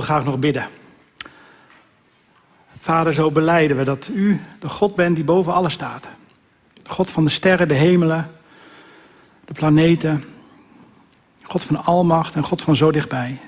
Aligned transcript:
graag 0.00 0.24
nog 0.24 0.38
bidden. 0.38 0.66
Vader, 2.80 3.14
zo 3.14 3.30
beleiden 3.30 3.76
we 3.76 3.84
dat 3.84 4.08
u 4.12 4.40
de 4.58 4.68
God 4.68 4.94
bent 4.94 5.16
die 5.16 5.24
boven 5.24 5.52
alles 5.52 5.72
staat. 5.72 6.08
God 6.84 7.10
van 7.10 7.24
de 7.24 7.30
sterren, 7.30 7.68
de 7.68 7.74
hemelen, 7.74 8.30
de 9.44 9.52
planeten. 9.52 10.24
God 11.42 11.64
van 11.64 11.84
almacht 11.84 12.34
en 12.34 12.42
God 12.42 12.62
van 12.62 12.76
zo 12.76 12.90
dichtbij. 12.90 13.38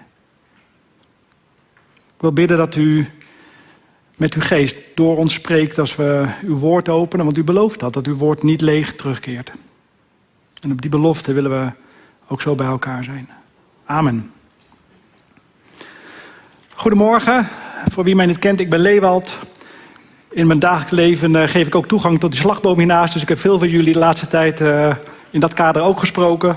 Ik 2.15 2.21
wil 2.21 2.33
bidden 2.33 2.57
dat 2.57 2.77
u 2.77 3.07
met 4.17 4.35
uw 4.35 4.41
geest 4.41 4.77
door 4.95 5.17
ons 5.17 5.35
spreekt 5.35 5.79
als 5.79 5.97
we 5.97 6.27
uw 6.43 6.57
woord 6.57 6.89
openen. 6.89 7.25
Want 7.25 7.39
u 7.39 7.45
belooft 7.45 7.81
dat, 7.81 7.93
dat 7.93 8.07
uw 8.07 8.15
woord 8.17 8.43
niet 8.43 8.61
leeg 8.61 8.95
terugkeert. 8.97 9.53
En 10.61 10.73
op 10.73 10.81
die 10.81 10.91
belofte 10.91 11.33
willen 11.33 11.51
we 11.51 11.73
ook 12.29 12.41
zo 12.43 12.55
bij 12.55 12.67
elkaar 12.67 13.05
zijn. 13.05 13.29
Amen. 13.85 14.31
Goedemorgen. 16.83 17.49
Voor 17.91 18.05
wie 18.05 18.15
mij 18.15 18.27
niet 18.27 18.39
kent, 18.39 18.61
ik 18.61 18.71
ben 18.71 18.81
Leewald. 18.81 19.39
In 20.31 20.47
mijn 20.47 20.59
dagelijks 20.59 20.91
leven 20.91 21.35
uh, 21.35 21.43
geef 21.49 21.67
ik 21.67 21.75
ook 21.75 21.87
toegang 21.87 22.21
tot 22.21 22.33
die 22.33 22.41
slagboom 22.41 22.79
hiernaast. 22.79 23.13
Dus 23.13 23.23
ik 23.23 23.29
heb 23.29 23.39
veel 23.39 23.59
van 23.59 23.69
jullie 23.69 23.93
de 23.93 23.99
laatste 23.99 24.29
tijd 24.29 24.61
uh, 24.61 24.95
in 25.31 25.41
dat 25.41 25.55
kader 25.55 25.83
ook 25.83 25.99
gesproken. 25.99 26.57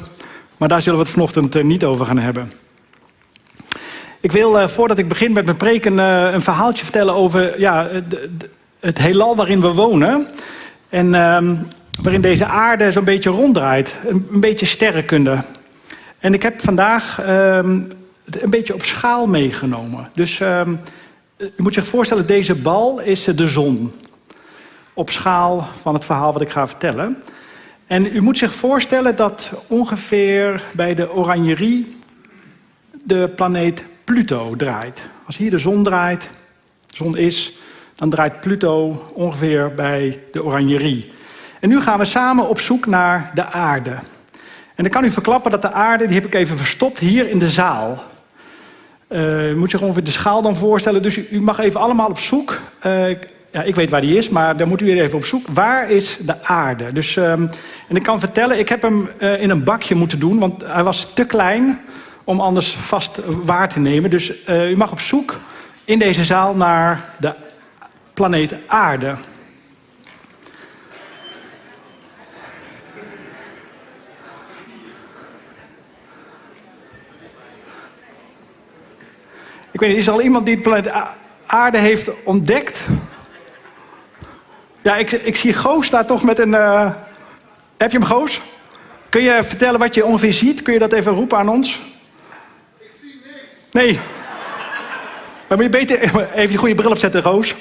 Maar 0.57 0.67
daar 0.67 0.81
zullen 0.81 0.97
we 0.99 1.03
het 1.03 1.13
vanochtend 1.13 1.55
uh, 1.55 1.63
niet 1.63 1.83
over 1.83 2.05
gaan 2.05 2.17
hebben. 2.17 2.51
Ik 4.19 4.31
wil, 4.31 4.69
voordat 4.69 4.97
ik 4.97 5.07
begin 5.07 5.33
met 5.33 5.45
mijn 5.45 5.57
preken, 5.57 5.97
een 5.97 6.41
verhaaltje 6.41 6.83
vertellen 6.83 7.15
over 7.15 7.59
ja, 7.59 7.89
het 8.79 8.97
heelal 8.97 9.35
waarin 9.35 9.61
we 9.61 9.73
wonen. 9.73 10.27
En 10.89 11.15
ehm, 11.15 11.55
waarin 12.01 12.21
deze 12.21 12.45
aarde 12.45 12.91
zo'n 12.91 13.03
beetje 13.03 13.29
ronddraait. 13.29 13.95
Een, 14.07 14.27
een, 14.31 14.39
beetje 14.39 14.65
sterrenkunde. 14.65 15.43
En 16.19 16.33
ik 16.33 16.43
heb 16.43 16.61
vandaag 16.61 17.19
um, 17.27 17.87
een 18.25 18.49
beetje 18.49 18.73
op 18.73 18.83
schaal 18.83 19.27
meegenomen. 19.27 20.09
Dus 20.13 20.39
um, 20.39 20.79
u 21.37 21.49
moet 21.57 21.73
zich 21.73 21.87
voorstellen, 21.87 22.27
deze 22.27 22.55
bal 22.55 22.99
is 22.99 23.23
de 23.23 23.47
zon. 23.47 23.91
Op 24.93 25.09
schaal 25.09 25.67
van 25.81 25.93
het 25.93 26.05
verhaal 26.05 26.33
wat 26.33 26.41
ik 26.41 26.49
ga 26.49 26.67
vertellen. 26.67 27.23
En 27.87 28.15
u 28.15 28.21
moet 28.21 28.37
zich 28.37 28.53
voorstellen 28.53 29.15
dat 29.15 29.51
ongeveer 29.67 30.63
bij 30.73 30.95
de 30.95 31.13
oranjerie 31.13 31.97
de 33.03 33.31
planeet 33.35 33.83
Pluto 34.03 34.55
draait. 34.55 35.01
Als 35.25 35.37
hier 35.37 35.51
de 35.51 35.57
zon 35.57 35.83
draait, 35.83 36.21
de 36.87 36.95
zon 36.95 37.17
is, 37.17 37.57
dan 37.95 38.09
draait 38.09 38.39
Pluto 38.39 39.03
ongeveer 39.13 39.73
bij 39.75 40.19
de 40.31 40.43
oranjerie. 40.43 41.11
En 41.59 41.69
nu 41.69 41.81
gaan 41.81 41.99
we 41.99 42.05
samen 42.05 42.49
op 42.49 42.59
zoek 42.59 42.85
naar 42.85 43.31
de 43.33 43.45
aarde. 43.45 43.95
En 44.75 44.85
ik 44.85 44.91
kan 44.91 45.03
u 45.05 45.11
verklappen 45.11 45.51
dat 45.51 45.61
de 45.61 45.71
aarde, 45.71 46.05
die 46.05 46.15
heb 46.15 46.25
ik 46.25 46.33
even 46.33 46.57
verstopt 46.57 46.99
hier 46.99 47.29
in 47.29 47.39
de 47.39 47.49
zaal. 47.49 48.03
Uh, 49.15 49.49
u 49.49 49.55
moet 49.55 49.69
zich 49.69 49.81
ongeveer 49.81 50.03
de 50.03 50.11
schaal 50.11 50.41
dan 50.41 50.55
voorstellen. 50.55 51.01
Dus 51.01 51.17
u, 51.31 51.41
mag 51.41 51.59
even 51.59 51.79
allemaal 51.79 52.09
op 52.09 52.19
zoek. 52.19 52.59
Uh, 52.85 53.09
ja, 53.51 53.63
ik 53.63 53.75
weet 53.75 53.89
waar 53.89 54.01
die 54.01 54.17
is, 54.17 54.29
maar 54.29 54.57
daar 54.57 54.67
moet 54.67 54.81
u 54.81 55.01
even 55.01 55.17
op 55.17 55.25
zoek. 55.25 55.47
Waar 55.47 55.89
is 55.89 56.17
de 56.25 56.43
aarde? 56.43 56.93
Dus, 56.93 57.15
um, 57.15 57.49
en 57.87 57.95
ik 57.95 58.03
kan 58.03 58.19
vertellen, 58.19 58.59
ik 58.59 58.69
heb 58.69 58.81
hem 58.81 59.09
uh, 59.19 59.41
in 59.41 59.49
een 59.49 59.63
bakje 59.63 59.95
moeten 59.95 60.19
doen, 60.19 60.39
want 60.39 60.63
hij 60.65 60.83
was 60.83 61.07
te 61.13 61.25
klein 61.25 61.79
om 62.23 62.39
anders 62.39 62.77
vast 62.81 63.19
waar 63.25 63.69
te 63.69 63.79
nemen. 63.79 64.09
Dus 64.09 64.31
u 64.47 64.77
mag 64.77 64.91
op 64.91 64.99
zoek 64.99 65.39
in 65.85 65.99
deze 65.99 66.23
zaal 66.23 66.55
naar 66.55 67.09
de 67.17 67.33
planeet 68.13 68.55
aarde. 68.67 69.15
Ik 79.75 79.81
weet 79.81 79.89
niet, 79.89 79.99
is 79.99 80.07
er 80.07 80.13
al 80.13 80.21
iemand 80.21 80.45
die 80.45 80.55
het 80.55 80.63
planeet 80.63 80.91
aarde 81.45 81.77
heeft 81.77 82.09
ontdekt? 82.23 82.79
Ja, 84.81 84.95
ik, 84.95 85.11
ik 85.11 85.35
zie 85.35 85.53
Goos 85.53 85.89
daar 85.89 86.05
toch 86.05 86.23
met 86.23 86.39
een... 86.39 86.49
Uh... 86.49 86.91
Heb 87.77 87.91
je 87.91 87.97
hem, 87.97 88.07
Goos? 88.07 88.41
Kun 89.09 89.21
je 89.21 89.43
vertellen 89.43 89.79
wat 89.79 89.95
je 89.95 90.05
ongeveer 90.05 90.33
ziet? 90.33 90.61
Kun 90.61 90.73
je 90.73 90.79
dat 90.79 90.93
even 90.93 91.11
roepen 91.11 91.37
aan 91.37 91.49
ons? 91.49 91.81
Ik 92.77 92.89
zie 93.01 93.21
niks. 93.25 93.53
Nee. 93.71 93.99
Maar 95.47 95.57
moet 95.57 95.65
je 95.65 95.69
beter 95.69 96.01
even 96.33 96.51
je 96.51 96.57
goede 96.57 96.75
bril 96.75 96.91
opzetten, 96.91 97.21
Roos. 97.21 97.55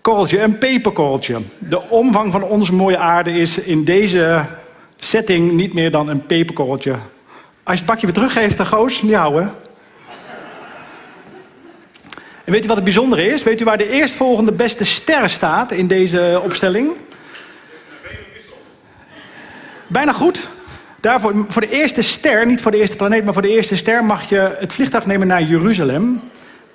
Korreltje, 0.00 0.40
een 0.40 0.58
peperkorreltje. 0.58 1.40
De 1.58 1.80
omvang 1.80 2.32
van 2.32 2.42
onze 2.42 2.72
mooie 2.72 2.98
aarde 2.98 3.32
is 3.32 3.58
in 3.58 3.84
deze 3.84 4.48
setting 5.00 5.52
niet 5.52 5.74
meer 5.74 5.90
dan 5.90 6.08
een 6.08 6.26
peperkorreltje. 6.26 6.92
Als 7.62 7.78
je 7.78 7.84
het 7.84 7.86
bakje 7.86 8.06
weer 8.06 8.14
teruggeeft, 8.14 8.56
dan 8.56 8.66
goos, 8.66 9.02
niet 9.02 9.14
houden. 9.14 9.54
En 12.44 12.52
weet 12.52 12.64
u 12.64 12.66
wat 12.66 12.76
het 12.76 12.84
bijzondere 12.84 13.26
is? 13.26 13.42
Weet 13.42 13.60
u 13.60 13.64
waar 13.64 13.76
de 13.76 13.90
eerstvolgende 13.90 14.52
beste 14.52 14.84
ster 14.84 15.28
staat 15.28 15.72
in 15.72 15.86
deze 15.86 16.40
opstelling? 16.44 16.96
Bijna 19.86 20.12
goed. 20.12 20.48
Daarvoor, 21.00 21.44
voor 21.48 21.62
de 21.62 21.70
eerste 21.70 22.02
ster, 22.02 22.46
niet 22.46 22.60
voor 22.60 22.70
de 22.70 22.78
eerste 22.78 22.96
planeet, 22.96 23.24
maar 23.24 23.32
voor 23.32 23.42
de 23.42 23.54
eerste 23.54 23.76
ster 23.76 24.04
mag 24.04 24.28
je 24.28 24.56
het 24.58 24.72
vliegtuig 24.72 25.06
nemen 25.06 25.26
naar 25.26 25.42
Jeruzalem. 25.42 26.20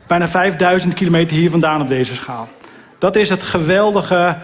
Bijna 0.08 0.28
5000 0.28 0.94
kilometer 0.94 1.38
hier 1.38 1.50
vandaan 1.50 1.82
op 1.82 1.90
deze 1.90 2.14
schaal. 2.14 2.48
Dat 2.98 3.16
is 3.16 3.30
het 3.30 3.44
geweldige 3.44 4.38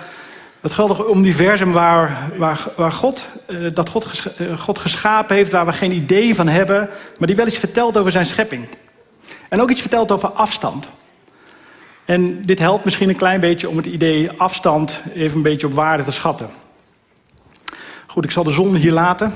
het 0.62 0.72
geweldige 0.72 1.14
universum 1.14 1.72
waar, 1.72 2.32
waar, 2.38 2.64
waar 2.76 2.92
God, 2.92 3.28
uh, 3.48 3.70
dat 3.74 3.90
God, 3.90 4.24
uh, 4.38 4.60
God 4.60 4.80
geschapen 4.80 5.36
heeft, 5.36 5.52
waar 5.52 5.66
we 5.66 5.74
geen 5.74 5.92
idee 5.92 6.36
van 6.36 6.48
hebben, 6.48 6.90
maar 7.18 7.28
die 7.28 7.36
wel 7.36 7.48
iets 7.48 7.58
vertelt 7.58 7.98
over 7.98 8.12
zijn 8.12 8.26
schepping. 8.26 8.68
En 9.50 9.62
ook 9.62 9.70
iets 9.70 9.82
vertelt 9.82 10.12
over 10.12 10.30
afstand. 10.30 10.90
En 12.06 12.46
dit 12.46 12.60
helpt 12.60 12.86
misschien 12.86 13.10
een 13.10 13.16
klein 13.16 13.40
beetje 13.40 13.70
om 13.70 13.78
het 13.78 13.86
idee 13.86 14.32
afstand 14.32 15.02
even 15.14 15.38
een 15.38 15.44
beetje 15.44 15.68
op 15.68 15.74
waarde 15.74 16.04
te 16.04 16.12
schatten. 16.12 16.50
Goed, 18.08 18.24
ik 18.24 18.32
zal 18.32 18.44
de 18.44 18.52
zon 18.52 18.76
hier 18.76 18.92
laten. 18.92 19.34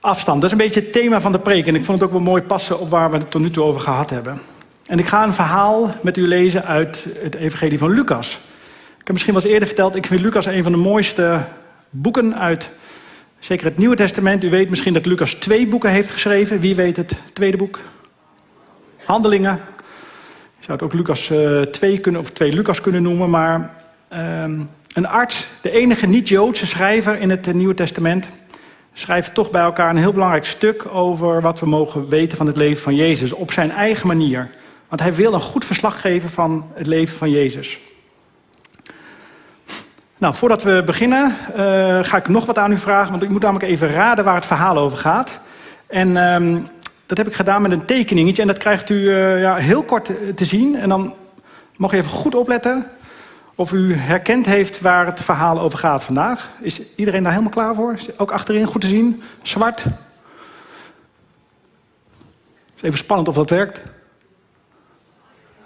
Afstand, 0.00 0.40
dat 0.40 0.44
is 0.44 0.58
een 0.58 0.64
beetje 0.64 0.80
het 0.80 0.92
thema 0.92 1.20
van 1.20 1.32
de 1.32 1.38
preek. 1.38 1.66
En 1.66 1.74
ik 1.74 1.84
vond 1.84 2.00
het 2.00 2.08
ook 2.08 2.14
wel 2.14 2.24
mooi 2.24 2.42
passen 2.42 2.80
op 2.80 2.90
waar 2.90 3.10
we 3.10 3.16
het 3.16 3.30
tot 3.30 3.40
nu 3.40 3.50
toe 3.50 3.64
over 3.64 3.80
gehad 3.80 4.10
hebben. 4.10 4.40
En 4.86 4.98
ik 4.98 5.06
ga 5.06 5.22
een 5.22 5.34
verhaal 5.34 5.90
met 6.02 6.16
u 6.16 6.26
lezen 6.26 6.64
uit 6.64 7.06
het 7.22 7.34
Evangelie 7.34 7.78
van 7.78 7.90
Lucas. 7.90 8.38
Ik 9.04 9.10
heb 9.10 9.18
misschien 9.18 9.42
wel 9.42 9.52
eerder 9.52 9.68
verteld, 9.68 9.94
ik 9.94 10.06
vind 10.06 10.20
Lucas 10.20 10.46
een 10.46 10.62
van 10.62 10.72
de 10.72 10.78
mooiste 10.78 11.40
boeken 11.90 12.38
uit 12.38 12.68
zeker 13.44 13.66
het 13.66 13.78
Nieuwe 13.78 13.96
Testament. 13.96 14.44
U 14.44 14.50
weet 14.50 14.70
misschien 14.70 14.92
dat 14.92 15.06
Lucas 15.06 15.34
twee 15.34 15.66
boeken 15.66 15.90
heeft 15.90 16.10
geschreven. 16.10 16.58
Wie 16.58 16.74
weet 16.74 16.96
het 16.96 17.14
tweede 17.32 17.56
boek? 17.56 17.78
Handelingen. 19.04 19.60
Je 20.58 20.64
zou 20.64 20.72
het 20.72 20.82
ook 20.82 20.92
Lucas 20.92 21.30
uh, 21.30 21.60
2 21.60 21.98
kunnen, 21.98 22.20
of 22.20 22.30
twee 22.30 22.52
Lucas 22.52 22.80
kunnen 22.80 23.02
noemen, 23.02 23.30
maar 23.30 23.74
um, 24.12 24.70
een 24.92 25.06
arts, 25.06 25.46
de 25.62 25.70
enige 25.70 26.06
niet-Joodse 26.06 26.66
schrijver 26.66 27.20
in 27.20 27.30
het 27.30 27.52
Nieuwe 27.52 27.74
Testament, 27.74 28.28
schrijft 28.92 29.34
toch 29.34 29.50
bij 29.50 29.62
elkaar 29.62 29.90
een 29.90 29.96
heel 29.96 30.12
belangrijk 30.12 30.44
stuk 30.44 30.94
over 30.94 31.40
wat 31.40 31.60
we 31.60 31.66
mogen 31.66 32.08
weten 32.08 32.38
van 32.38 32.46
het 32.46 32.56
leven 32.56 32.82
van 32.82 32.94
Jezus, 32.94 33.32
op 33.32 33.52
zijn 33.52 33.70
eigen 33.70 34.06
manier. 34.06 34.50
Want 34.88 35.00
hij 35.00 35.14
wil 35.14 35.32
een 35.32 35.40
goed 35.40 35.64
verslag 35.64 36.00
geven 36.00 36.30
van 36.30 36.70
het 36.74 36.86
leven 36.86 37.16
van 37.16 37.30
Jezus. 37.30 37.78
Nou, 40.18 40.34
voordat 40.34 40.62
we 40.62 40.82
beginnen 40.86 41.36
uh, 41.50 42.04
ga 42.04 42.16
ik 42.16 42.28
nog 42.28 42.46
wat 42.46 42.58
aan 42.58 42.72
u 42.72 42.78
vragen, 42.78 43.10
want 43.10 43.22
ik 43.22 43.28
moet 43.28 43.42
namelijk 43.42 43.70
even 43.70 43.88
raden 43.88 44.24
waar 44.24 44.34
het 44.34 44.46
verhaal 44.46 44.76
over 44.76 44.98
gaat. 44.98 45.38
En 45.86 46.16
um, 46.16 46.66
dat 47.06 47.18
heb 47.18 47.26
ik 47.26 47.34
gedaan 47.34 47.62
met 47.62 47.70
een 47.70 47.84
tekeningetje 47.84 48.42
en 48.42 48.48
dat 48.48 48.58
krijgt 48.58 48.90
u 48.90 48.94
uh, 48.94 49.40
ja, 49.40 49.54
heel 49.54 49.82
kort 49.82 50.10
te 50.36 50.44
zien. 50.44 50.76
En 50.76 50.88
dan 50.88 51.14
mag 51.76 51.92
u 51.92 51.96
even 51.96 52.10
goed 52.10 52.34
opletten 52.34 52.86
of 53.54 53.72
u 53.72 53.94
herkend 53.94 54.46
heeft 54.46 54.80
waar 54.80 55.06
het 55.06 55.20
verhaal 55.20 55.60
over 55.60 55.78
gaat 55.78 56.04
vandaag. 56.04 56.48
Is 56.60 56.80
iedereen 56.96 57.22
daar 57.22 57.32
helemaal 57.32 57.52
klaar 57.52 57.74
voor? 57.74 57.96
Ook 58.16 58.32
achterin 58.32 58.66
goed 58.66 58.80
te 58.80 58.86
zien? 58.86 59.22
Zwart. 59.42 59.84
Is 62.76 62.82
even 62.82 62.98
spannend 62.98 63.28
of 63.28 63.34
dat 63.34 63.50
werkt. 63.50 63.82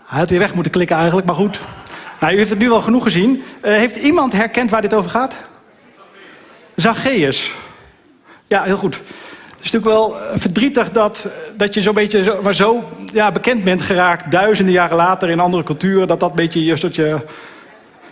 Hij 0.04 0.18
had 0.18 0.30
weer 0.30 0.38
weg 0.38 0.54
moeten 0.54 0.72
klikken 0.72 0.96
eigenlijk, 0.96 1.26
maar 1.26 1.36
goed. 1.36 1.60
Nou, 2.20 2.32
u 2.32 2.36
heeft 2.36 2.50
het 2.50 2.58
nu 2.58 2.68
wel 2.68 2.82
genoeg 2.82 3.02
gezien. 3.02 3.36
Uh, 3.36 3.42
heeft 3.62 3.96
iemand 3.96 4.32
herkend 4.32 4.70
waar 4.70 4.82
dit 4.82 4.94
over 4.94 5.10
gaat? 5.10 5.34
Zacchaeus. 6.74 7.52
Ja, 8.46 8.62
heel 8.62 8.76
goed. 8.76 8.94
Het 8.94 9.66
is 9.66 9.70
natuurlijk 9.70 9.92
wel 9.92 10.16
verdrietig 10.34 10.90
dat, 10.90 11.26
dat 11.56 11.74
je 11.74 11.80
zo'n 11.80 11.94
beetje 11.94 12.22
zo, 12.22 12.42
maar 12.42 12.54
zo 12.54 12.88
ja, 13.12 13.32
bekend 13.32 13.64
bent 13.64 13.82
geraakt... 13.82 14.30
duizenden 14.30 14.74
jaren 14.74 14.96
later 14.96 15.30
in 15.30 15.40
andere 15.40 15.62
culturen... 15.62 16.08
dat 16.08 16.20
dat 16.20 16.30
een 16.30 16.36
beetje 16.36 16.64
je, 16.64 16.76
soort 16.76 16.94
je, 16.94 17.18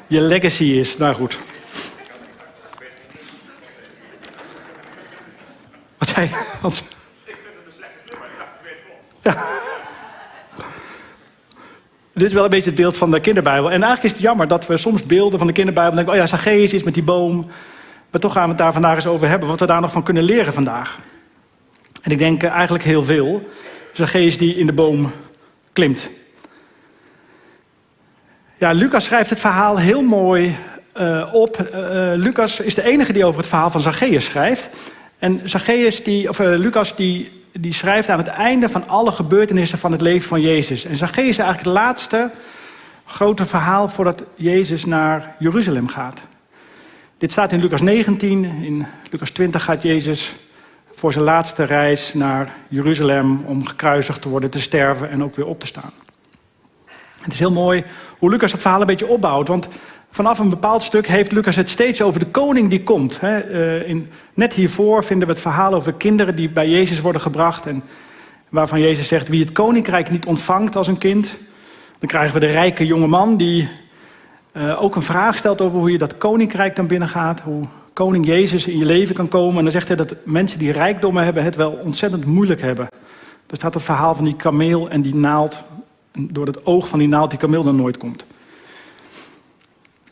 je 0.07 0.21
legacy 0.21 0.65
is. 0.65 0.97
Nou 0.97 1.15
goed. 1.15 1.39
Wat 5.99 6.09
zei 6.09 6.29
je? 6.29 6.45
Wat? 6.61 6.77
Ik 6.77 6.85
vind 7.25 7.39
het 7.55 7.67
een 7.67 7.73
slechte 7.73 8.17
maar 8.19 8.29
ik 8.29 8.63
weet 8.63 8.77
het 9.23 9.35
Ja. 9.35 9.56
Dit 12.17 12.27
is 12.27 12.33
wel 12.33 12.45
een 12.45 12.51
beetje 12.51 12.71
het 12.71 12.81
beeld 12.81 12.97
van 12.97 13.11
de 13.11 13.21
kinderbijbel. 13.21 13.71
En 13.71 13.83
eigenlijk 13.83 14.05
is 14.05 14.11
het 14.11 14.21
jammer 14.21 14.49
dat 14.49 14.67
we 14.67 14.77
soms 14.77 15.03
beelden 15.03 15.39
van 15.39 15.47
de 15.47 15.53
kinderbijbel 15.53 15.95
denken... 15.95 16.13
oh 16.13 16.19
ja, 16.19 16.27
Zacchaeus 16.27 16.73
is 16.73 16.83
met 16.83 16.95
die 16.95 17.03
boom. 17.03 17.47
Maar 18.11 18.21
toch 18.21 18.33
gaan 18.33 18.43
we 18.43 18.49
het 18.49 18.59
daar 18.59 18.73
vandaag 18.73 18.95
eens 18.95 19.07
over 19.07 19.29
hebben, 19.29 19.49
wat 19.49 19.61
we 19.61 19.67
daar 19.67 19.81
nog 19.81 19.91
van 19.93 20.03
kunnen 20.03 20.23
leren 20.23 20.53
vandaag. 20.53 20.97
En 22.03 22.11
ik 22.11 22.19
denk 22.19 22.43
eh, 22.43 22.51
eigenlijk 22.51 22.85
heel 22.85 23.05
veel. 23.05 23.49
Zacchaeus 23.93 24.39
die 24.39 24.57
in 24.57 24.67
de 24.67 24.73
boom 24.73 25.13
klimt. 25.73 26.09
Ja, 28.59 28.71
Lucas 28.71 29.05
schrijft 29.05 29.31
het 29.31 29.41
verhaal 29.41 29.79
heel 29.79 30.03
mooi 30.03 30.57
uh, 30.97 31.29
op. 31.33 31.69
Uh, 31.75 32.13
Lucas 32.15 32.61
is 32.61 32.75
de 32.75 32.85
enige 32.85 33.13
die 33.13 33.25
over 33.25 33.41
het 33.41 33.49
verhaal 33.49 33.71
van 33.71 33.81
Zacchaeus 33.81 34.25
schrijft. 34.25 34.69
En 35.19 35.41
Zacchaeus, 35.45 36.05
die, 36.05 36.29
of 36.29 36.39
Lucas, 36.39 36.97
die, 36.97 37.31
die 37.61 37.73
schrijft 37.73 38.09
aan 38.09 38.19
het 38.19 38.27
einde 38.27 38.69
van 38.69 38.89
alle 38.89 39.13
gebeurtenissen 39.13 39.79
van 39.79 39.93
het 39.93 40.01
leven 40.01 40.29
van 40.29 40.41
Jezus. 40.41 40.85
En 40.85 40.97
Zacchaeus 40.97 41.29
is 41.29 41.39
eigenlijk 41.39 41.69
het 41.69 41.85
laatste 41.85 42.31
grote 43.07 43.47
verhaal 43.47 43.89
voordat 43.89 44.23
Jezus 44.35 44.85
naar 44.85 45.37
Jeruzalem 45.39 45.89
gaat. 45.89 46.21
Dit 47.19 47.33
staat 47.33 47.53
in 47.53 47.61
Lucas 47.61 47.81
19. 47.81 48.45
In 48.45 48.87
Lucas 49.11 49.31
20 49.31 49.65
gaat 49.65 49.83
Jezus 49.83 50.35
voor 50.95 51.13
zijn 51.13 51.25
laatste 51.25 51.65
reis 51.65 52.15
naar 52.15 52.55
Jeruzalem 52.69 53.45
om 53.45 53.67
gekruisigd 53.67 54.23
te 54.23 54.29
worden, 54.29 54.51
te 54.51 54.61
sterven 54.61 55.11
en 55.11 55.23
ook 55.23 55.37
weer 55.37 55.47
op 55.47 55.61
te 55.61 55.67
staan. 55.67 55.93
Het 57.21 57.33
is 57.33 57.39
heel 57.39 57.53
mooi 57.53 57.85
hoe 58.19 58.31
Lucas 58.31 58.53
het 58.53 58.61
verhaal 58.61 58.81
een 58.81 58.87
beetje 58.87 59.07
opbouwt. 59.07 59.49
Want 59.49 59.69
vanaf 60.17 60.39
een 60.39 60.49
bepaald 60.49 60.83
stuk 60.83 61.07
heeft 61.07 61.33
Lucas 61.33 61.57
het 61.57 61.71
steeds 61.71 62.03
over 62.03 62.21
de 62.21 62.27
koning 62.27 62.71
die 62.71 62.83
komt. 62.83 63.19
Eh, 63.21 63.89
in, 63.89 64.09
net 64.35 64.53
hiervoor 64.53 65.05
vinden 65.05 65.27
we 65.27 65.33
het 65.33 65.43
verhaal 65.43 65.75
over 65.75 65.93
kinderen 65.93 66.37
die 66.37 66.51
bij 66.51 66.69
Jezus 66.69 67.01
worden 67.01 67.21
gebracht. 67.21 67.67
En 67.67 67.83
waarvan 68.49 68.81
Jezus 68.81 69.09
zegt, 69.09 69.29
wie 69.29 69.41
het 69.41 69.53
koninkrijk 69.53 70.11
niet 70.11 70.27
ontvangt 70.27 70.77
als 70.77 70.87
een 70.87 70.99
kind... 70.99 71.37
dan 71.99 72.09
krijgen 72.09 72.35
we 72.35 72.41
de 72.41 72.53
rijke 72.53 72.87
jonge 72.87 73.07
man 73.07 73.37
die 73.37 73.69
uh, 74.53 74.83
ook 74.83 74.97
een 74.97 75.03
vraag 75.03 75.37
stelt 75.37 75.61
over 75.61 75.79
hoe 75.79 75.93
je 75.93 75.99
dat 75.99 76.17
koninkrijk 76.17 76.77
dan 76.77 76.87
binnengaat. 76.87 77.41
Hoe 77.41 77.65
koning 77.93 78.27
Jezus 78.27 78.67
in 78.67 78.79
je 78.79 78.87
leven 78.87 79.15
kan 79.15 79.29
komen. 79.29 79.57
En 79.57 79.63
dan 79.63 79.73
zegt 79.73 79.89
hij 79.89 79.97
dat 79.97 80.15
mensen 80.25 80.59
die 80.59 80.73
rijkdommen 80.73 81.25
hebben 81.25 81.45
het 81.45 81.57
wel 81.57 81.79
ontzettend 81.85 82.25
moeilijk 82.25 82.61
hebben. 82.61 82.87
Er 83.47 83.57
staat 83.57 83.75
het 83.75 83.83
verhaal 83.83 84.15
van 84.15 84.25
die 84.25 84.37
kameel 84.37 84.91
en 84.91 85.03
die 85.03 85.15
naald 85.15 85.63
door 86.13 86.47
het 86.47 86.67
oog 86.67 86.89
van 86.89 86.99
die 86.99 87.09
naald 87.09 87.31
die 87.31 87.39
kameel 87.39 87.63
dan 87.63 87.77
nooit 87.77 87.97
komt. 87.97 88.25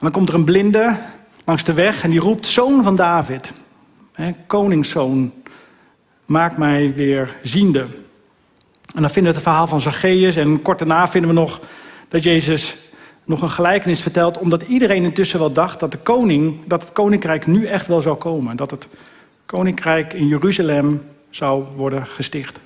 Dan 0.04 0.12
komt 0.12 0.28
er 0.28 0.34
een 0.34 0.44
blinde 0.44 0.96
langs 1.44 1.64
de 1.64 1.72
weg 1.72 2.02
en 2.02 2.10
die 2.10 2.20
roept: 2.20 2.46
Zoon 2.46 2.82
van 2.82 2.96
David, 2.96 3.50
hè, 4.12 4.30
koningszoon, 4.46 5.32
maak 6.26 6.56
mij 6.56 6.94
weer 6.94 7.36
ziende. 7.42 7.80
En 8.94 9.02
dan 9.02 9.10
vinden 9.10 9.32
we 9.32 9.38
het 9.38 9.46
verhaal 9.46 9.66
van 9.66 9.80
Zacchaeus 9.80 10.36
en 10.36 10.62
kort 10.62 10.78
daarna 10.78 11.08
vinden 11.08 11.30
we 11.30 11.36
nog 11.36 11.60
dat 12.08 12.22
Jezus 12.22 12.76
nog 13.24 13.42
een 13.42 13.50
gelijkenis 13.50 14.00
vertelt, 14.00 14.38
omdat 14.38 14.62
iedereen 14.62 15.04
intussen 15.04 15.38
wel 15.38 15.52
dacht 15.52 15.80
dat, 15.80 15.92
de 15.92 15.98
koning, 15.98 16.56
dat 16.64 16.82
het 16.82 16.92
koninkrijk 16.92 17.46
nu 17.46 17.66
echt 17.66 17.86
wel 17.86 18.02
zou 18.02 18.16
komen. 18.16 18.56
Dat 18.56 18.70
het 18.70 18.86
koninkrijk 19.46 20.12
in 20.12 20.26
Jeruzalem 20.26 21.02
zou 21.30 21.64
worden 21.76 22.06
gesticht. 22.06 22.58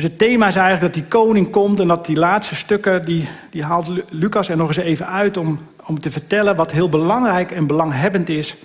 Dus 0.00 0.08
het 0.08 0.18
thema 0.18 0.48
is 0.48 0.54
eigenlijk 0.54 0.94
dat 0.94 1.02
die 1.02 1.10
koning 1.10 1.50
komt 1.50 1.80
en 1.80 1.88
dat 1.88 2.06
die 2.06 2.16
laatste 2.16 2.54
stukken, 2.54 3.04
die, 3.04 3.28
die 3.50 3.64
haalt 3.64 3.90
Lucas 4.10 4.48
er 4.48 4.56
nog 4.56 4.66
eens 4.66 4.76
even 4.76 5.06
uit 5.06 5.36
om, 5.36 5.60
om 5.86 6.00
te 6.00 6.10
vertellen 6.10 6.56
wat 6.56 6.72
heel 6.72 6.88
belangrijk 6.88 7.50
en 7.50 7.66
belanghebbend 7.66 8.28
is 8.28 8.56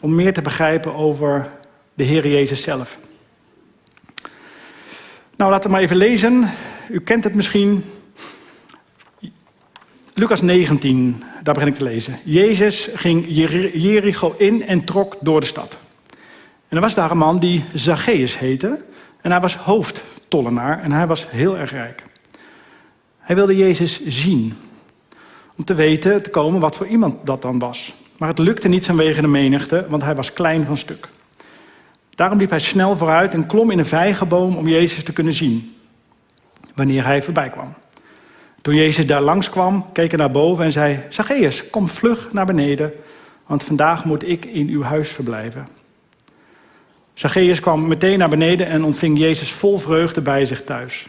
om 0.00 0.14
meer 0.14 0.32
te 0.32 0.42
begrijpen 0.42 0.94
over 0.94 1.46
de 1.94 2.04
Heer 2.04 2.28
Jezus 2.28 2.62
zelf. 2.62 2.98
Nou, 5.36 5.50
laten 5.50 5.64
we 5.64 5.76
maar 5.76 5.84
even 5.84 5.96
lezen. 5.96 6.50
U 6.90 7.00
kent 7.00 7.24
het 7.24 7.34
misschien. 7.34 7.84
Lucas 10.14 10.42
19, 10.42 11.22
daar 11.42 11.54
begin 11.54 11.68
ik 11.68 11.74
te 11.74 11.84
lezen. 11.84 12.18
Jezus 12.24 12.88
ging 12.94 13.24
Jericho 13.72 14.34
in 14.36 14.66
en 14.66 14.84
trok 14.84 15.16
door 15.20 15.40
de 15.40 15.46
stad. 15.46 15.76
En 16.68 16.76
er 16.76 16.80
was 16.80 16.94
daar 16.94 17.10
een 17.10 17.18
man 17.18 17.38
die 17.38 17.64
Zacchaeus 17.74 18.38
heette. 18.38 18.84
En 19.20 19.30
hij 19.30 19.40
was 19.40 19.54
hoofdtollenaar 20.28 20.82
en 20.82 20.92
hij 20.92 21.06
was 21.06 21.30
heel 21.30 21.56
erg 21.56 21.70
rijk. 21.70 22.02
Hij 23.18 23.36
wilde 23.36 23.56
Jezus 23.56 24.06
zien. 24.06 24.54
Om 25.56 25.64
te 25.64 25.74
weten, 25.74 26.22
te 26.22 26.30
komen 26.30 26.60
wat 26.60 26.76
voor 26.76 26.86
iemand 26.86 27.26
dat 27.26 27.42
dan 27.42 27.58
was. 27.58 27.94
Maar 28.18 28.28
het 28.28 28.38
lukte 28.38 28.68
niet 28.68 28.86
vanwege 28.86 29.20
de 29.20 29.28
menigte, 29.28 29.86
want 29.88 30.02
hij 30.02 30.14
was 30.14 30.32
klein 30.32 30.64
van 30.64 30.76
stuk. 30.76 31.08
Daarom 32.14 32.38
liep 32.38 32.50
hij 32.50 32.58
snel 32.58 32.96
vooruit 32.96 33.34
en 33.34 33.46
klom 33.46 33.70
in 33.70 33.78
een 33.78 33.86
vijgenboom 33.86 34.56
om 34.56 34.68
Jezus 34.68 35.02
te 35.02 35.12
kunnen 35.12 35.32
zien. 35.32 35.76
Wanneer 36.74 37.04
hij 37.04 37.22
voorbij 37.22 37.48
kwam. 37.48 37.74
Toen 38.62 38.74
Jezus 38.74 39.06
daar 39.06 39.20
langs 39.20 39.50
kwam, 39.50 39.92
keek 39.92 40.10
hij 40.10 40.18
naar 40.18 40.30
boven 40.30 40.64
en 40.64 40.72
zei: 40.72 41.00
Zacchaeus, 41.08 41.70
kom 41.70 41.88
vlug 41.88 42.32
naar 42.32 42.46
beneden, 42.46 42.92
want 43.46 43.64
vandaag 43.64 44.04
moet 44.04 44.28
ik 44.28 44.44
in 44.44 44.68
uw 44.68 44.82
huis 44.82 45.08
verblijven. 45.08 45.68
Zacchaeus 47.18 47.60
kwam 47.60 47.88
meteen 47.88 48.18
naar 48.18 48.28
beneden 48.28 48.66
en 48.66 48.84
ontving 48.84 49.18
Jezus 49.18 49.52
vol 49.52 49.78
vreugde 49.78 50.20
bij 50.20 50.44
zich 50.44 50.64
thuis. 50.64 51.06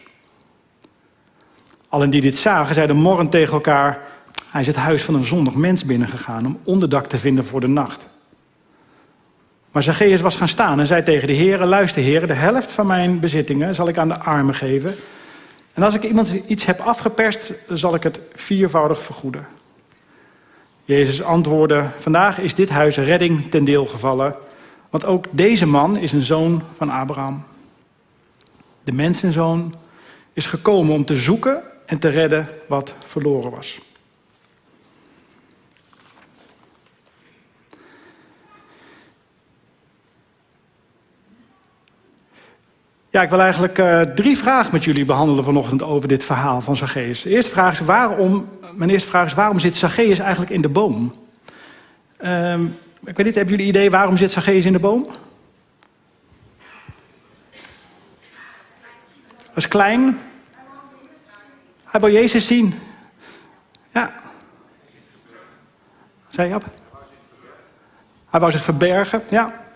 Allen 1.89 2.09
die 2.09 2.21
dit 2.21 2.37
zagen, 2.37 2.73
zeiden 2.73 2.95
morgen 2.95 3.29
tegen 3.29 3.53
elkaar: 3.53 4.01
Hij 4.49 4.61
is 4.61 4.67
het 4.67 4.75
huis 4.75 5.03
van 5.03 5.15
een 5.15 5.25
zondig 5.25 5.53
mens 5.53 5.85
binnengegaan 5.85 6.45
om 6.45 6.59
onderdak 6.63 7.07
te 7.07 7.17
vinden 7.17 7.45
voor 7.45 7.61
de 7.61 7.67
nacht. 7.67 8.05
Maar 9.71 9.83
Zacchaeus 9.83 10.21
was 10.21 10.35
gaan 10.35 10.47
staan 10.47 10.79
en 10.79 10.87
zei 10.87 11.03
tegen 11.03 11.27
de 11.27 11.33
heren: 11.33 11.67
Luister, 11.67 12.01
heren, 12.01 12.27
de 12.27 12.33
helft 12.33 12.71
van 12.71 12.87
mijn 12.87 13.19
bezittingen 13.19 13.75
zal 13.75 13.87
ik 13.87 13.97
aan 13.97 14.07
de 14.07 14.19
armen 14.19 14.55
geven. 14.55 14.95
En 15.73 15.83
als 15.83 15.95
ik 15.95 16.03
iemand 16.03 16.33
iets 16.47 16.65
heb 16.65 16.79
afgeperst, 16.79 17.51
zal 17.67 17.95
ik 17.95 18.03
het 18.03 18.19
viervoudig 18.33 19.03
vergoeden. 19.03 19.47
Jezus 20.85 21.23
antwoordde: 21.23 21.85
Vandaag 21.97 22.39
is 22.39 22.55
dit 22.55 22.69
huis 22.69 22.97
redding 22.97 23.49
ten 23.49 23.63
deel 23.63 23.85
gevallen, 23.85 24.35
want 24.89 25.05
ook 25.05 25.25
deze 25.31 25.65
man 25.65 25.97
is 25.97 26.11
een 26.11 26.21
zoon 26.21 26.63
van 26.73 26.89
Abraham. 26.89 27.43
De 28.83 28.91
mensenzoon 28.91 29.73
is 30.33 30.45
gekomen 30.45 30.95
om 30.95 31.05
te 31.05 31.15
zoeken 31.15 31.63
en 31.85 31.99
te 31.99 32.09
redden 32.09 32.47
wat 32.67 32.93
verloren 33.05 33.51
was. 33.51 33.79
Ja, 43.11 43.21
ik 43.21 43.29
wil 43.29 43.39
eigenlijk 43.39 43.77
uh, 43.77 44.01
drie 44.01 44.37
vragen 44.37 44.73
met 44.73 44.83
jullie 44.83 45.05
behandelen 45.05 45.43
vanochtend 45.43 45.83
over 45.83 46.07
dit 46.07 46.23
verhaal 46.23 46.61
van 46.61 46.75
Zacchaeus. 46.75 47.25
Eerste 47.25 47.51
vraag 47.51 47.71
is 47.71 47.85
waarom, 47.85 48.49
mijn 48.73 48.89
eerste 48.89 49.09
vraag 49.09 49.25
is 49.25 49.33
waarom 49.33 49.59
zit 49.59 49.75
Zacchaeus 49.75 50.19
eigenlijk 50.19 50.51
in 50.51 50.61
de 50.61 50.69
boom? 50.69 51.13
Uh, 52.21 52.59
ik 53.05 53.15
weet 53.15 53.25
niet, 53.25 53.35
hebben 53.35 53.55
jullie 53.55 53.69
idee 53.69 53.89
waarom 53.89 54.17
zit 54.17 54.31
Zacchaeus 54.31 54.65
in 54.65 54.73
de 54.73 54.79
boom? 54.79 55.07
Hij 59.37 59.53
was 59.53 59.67
klein. 59.67 60.19
Hij 61.83 61.99
wil 61.99 62.11
Jezus 62.11 62.47
zien. 62.47 62.73
Ja. 63.93 64.11
Zei 66.27 66.47
je 66.47 66.55
op? 66.55 66.65
Hij 68.29 68.39
wou 68.39 68.51
zich 68.51 68.63
verbergen, 68.63 69.23
ja. 69.29 69.67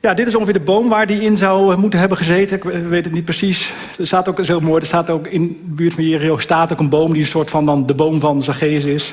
Ja, 0.00 0.14
dit 0.14 0.26
is 0.26 0.34
ongeveer 0.34 0.54
de 0.54 0.60
boom 0.60 0.88
waar 0.88 1.06
die 1.06 1.20
in 1.20 1.36
zou 1.36 1.76
moeten 1.76 1.98
hebben 1.98 2.18
gezeten. 2.18 2.56
Ik 2.56 2.62
weet 2.62 3.04
het 3.04 3.14
niet 3.14 3.24
precies. 3.24 3.72
Er 3.98 4.06
staat 4.06 4.28
ook 4.28 4.44
zo 4.44 4.60
mooi, 4.60 4.80
er 4.80 4.86
staat 4.86 5.10
ook 5.10 5.26
in 5.26 5.48
de 5.64 5.72
buurt 5.72 5.94
van 5.94 6.04
Jericho 6.04 6.36
staat 6.36 6.72
ook 6.72 6.78
een 6.78 6.88
boom 6.88 7.12
die 7.12 7.22
een 7.22 7.28
soort 7.28 7.50
van 7.50 7.66
dan 7.66 7.86
de 7.86 7.94
boom 7.94 8.20
van 8.20 8.42
Zacchaeus 8.42 8.84
is. 8.84 9.12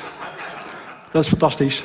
Dat 1.11 1.23
is 1.23 1.29
fantastisch. 1.29 1.83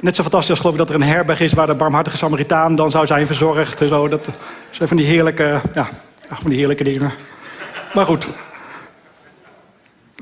Net 0.00 0.16
zo 0.16 0.22
fantastisch 0.22 0.50
als 0.50 0.58
geloof 0.58 0.74
ik 0.74 0.80
dat 0.80 0.88
er 0.88 0.94
een 0.94 1.02
herberg 1.02 1.40
is 1.40 1.52
waar 1.52 1.66
de 1.66 1.74
barmhartige 1.74 2.16
Samaritaan 2.16 2.74
dan 2.74 2.90
zou 2.90 3.06
zijn 3.06 3.26
verzorgd 3.26 3.80
en 3.80 3.88
zo. 3.88 4.08
Dat 4.08 4.28
zijn 4.70 4.88
van 4.88 4.96
die 4.96 5.06
heerlijke, 5.06 5.60
ja, 5.74 5.88
van 6.28 6.50
die 6.50 6.58
heerlijke 6.58 6.84
dingen. 6.84 7.12
Maar 7.94 8.06
goed. 8.06 8.26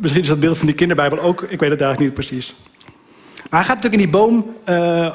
Misschien 0.01 0.23
is 0.23 0.29
dat 0.29 0.41
beeld 0.41 0.59
van 0.59 0.67
die 0.67 0.75
kinderbijbel 0.75 1.21
ook, 1.21 1.43
ik 1.43 1.61
weet 1.61 1.71
het 1.71 1.81
eigenlijk 1.81 2.01
niet 2.01 2.27
precies. 2.27 2.55
Maar 3.51 3.61
hij 3.61 3.69
gaat 3.69 3.83
natuurlijk 3.83 4.03
in 4.03 4.11
die 4.11 4.21
boom, 4.21 4.55
uh, 4.69 5.15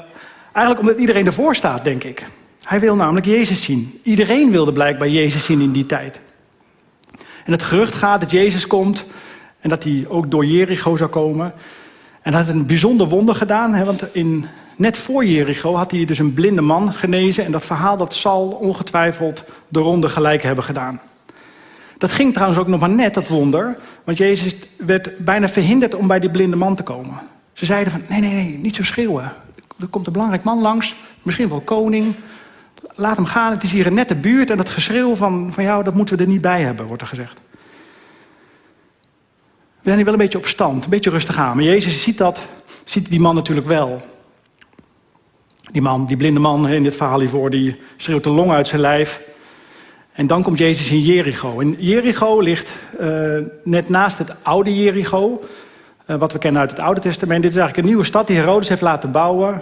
eigenlijk 0.51 0.79
omdat 0.79 0.97
iedereen 0.97 1.25
ervoor 1.25 1.55
staat, 1.55 1.83
denk 1.83 2.03
ik. 2.03 2.25
Hij 2.63 2.79
wil 2.79 2.95
namelijk 2.95 3.25
Jezus 3.25 3.63
zien. 3.63 3.99
Iedereen 4.03 4.51
wilde 4.51 4.71
blijkbaar 4.71 5.07
Jezus 5.07 5.45
zien 5.45 5.61
in 5.61 5.71
die 5.71 5.85
tijd. 5.85 6.19
En 7.45 7.51
het 7.51 7.63
gerucht 7.63 7.95
gaat 7.95 8.21
dat 8.21 8.31
Jezus 8.31 8.67
komt 8.67 9.05
en 9.59 9.69
dat 9.69 9.83
hij 9.83 10.05
ook 10.07 10.31
door 10.31 10.45
Jericho 10.45 10.95
zou 10.95 11.09
komen. 11.09 11.53
En 12.25 12.33
hij 12.33 12.41
had 12.41 12.53
een 12.53 12.65
bijzonder 12.65 13.07
wonder 13.07 13.35
gedaan, 13.35 13.73
hè, 13.73 13.85
want 13.85 14.13
in, 14.13 14.45
net 14.75 14.97
voor 14.97 15.25
Jericho 15.25 15.75
had 15.75 15.91
hij 15.91 16.05
dus 16.05 16.19
een 16.19 16.33
blinde 16.33 16.61
man 16.61 16.93
genezen. 16.93 17.45
En 17.45 17.51
dat 17.51 17.65
verhaal 17.65 17.97
dat 17.97 18.13
zal 18.13 18.47
ongetwijfeld 18.47 19.43
de 19.67 19.79
ronde 19.79 20.09
gelijk 20.09 20.43
hebben 20.43 20.63
gedaan. 20.63 21.01
Dat 21.97 22.11
ging 22.11 22.33
trouwens 22.33 22.59
ook 22.59 22.67
nog 22.67 22.79
maar 22.79 22.89
net, 22.89 23.13
dat 23.13 23.27
wonder. 23.27 23.77
Want 24.03 24.17
Jezus 24.17 24.55
werd 24.77 25.17
bijna 25.17 25.49
verhinderd 25.49 25.95
om 25.95 26.07
bij 26.07 26.19
die 26.19 26.29
blinde 26.29 26.55
man 26.55 26.75
te 26.75 26.83
komen. 26.83 27.19
Ze 27.53 27.65
zeiden 27.65 27.91
van, 27.91 28.01
nee, 28.09 28.19
nee, 28.19 28.33
nee, 28.33 28.57
niet 28.57 28.75
zo 28.75 28.83
schreeuwen. 28.83 29.33
Er 29.79 29.87
komt 29.87 30.07
een 30.07 30.13
belangrijk 30.13 30.43
man 30.43 30.61
langs, 30.61 30.95
misschien 31.21 31.49
wel 31.49 31.59
koning. 31.59 32.13
Laat 32.95 33.15
hem 33.15 33.25
gaan, 33.25 33.51
het 33.51 33.63
is 33.63 33.71
hier 33.71 33.85
een 33.85 33.93
nette 33.93 34.15
buurt. 34.15 34.49
En 34.49 34.57
dat 34.57 34.69
geschreeuw 34.69 35.15
van, 35.15 35.53
van 35.53 35.63
jou, 35.63 35.83
dat 35.83 35.93
moeten 35.93 36.17
we 36.17 36.23
er 36.23 36.29
niet 36.29 36.41
bij 36.41 36.61
hebben, 36.61 36.85
wordt 36.85 37.01
er 37.01 37.07
gezegd. 37.07 37.39
We 39.85 39.91
zijn 39.91 40.03
hier 40.03 40.11
wel 40.11 40.19
een 40.19 40.29
beetje 40.29 40.45
op 40.45 40.47
stand, 40.47 40.83
een 40.83 40.89
beetje 40.89 41.09
rustig 41.09 41.37
aan. 41.37 41.55
Maar 41.55 41.65
Jezus 41.65 42.01
ziet 42.01 42.17
dat, 42.17 42.43
ziet 42.83 43.09
die 43.09 43.19
man 43.19 43.35
natuurlijk 43.35 43.67
wel. 43.67 44.01
Die 45.71 45.81
man, 45.81 46.05
die 46.05 46.17
blinde 46.17 46.39
man 46.39 46.69
in 46.69 46.83
dit 46.83 46.95
verhaal 46.95 47.19
hiervoor, 47.19 47.49
die 47.49 47.79
schreeuwt 47.97 48.23
de 48.23 48.29
long 48.29 48.51
uit 48.51 48.67
zijn 48.67 48.81
lijf. 48.81 49.21
En 50.11 50.27
dan 50.27 50.43
komt 50.43 50.57
Jezus 50.57 50.89
in 50.89 51.01
Jericho. 51.01 51.59
En 51.59 51.75
Jericho 51.79 52.39
ligt 52.39 52.71
uh, 52.99 53.37
net 53.63 53.89
naast 53.89 54.17
het 54.17 54.35
oude 54.41 54.83
Jericho, 54.83 55.43
uh, 56.07 56.17
wat 56.17 56.33
we 56.33 56.39
kennen 56.39 56.61
uit 56.61 56.71
het 56.71 56.79
Oude 56.79 56.99
Testament. 56.99 57.41
Dit 57.41 57.51
is 57.51 57.57
eigenlijk 57.57 57.87
een 57.87 57.93
nieuwe 57.93 58.09
stad 58.09 58.27
die 58.27 58.37
Herodes 58.37 58.69
heeft 58.69 58.81
laten 58.81 59.11
bouwen. 59.11 59.61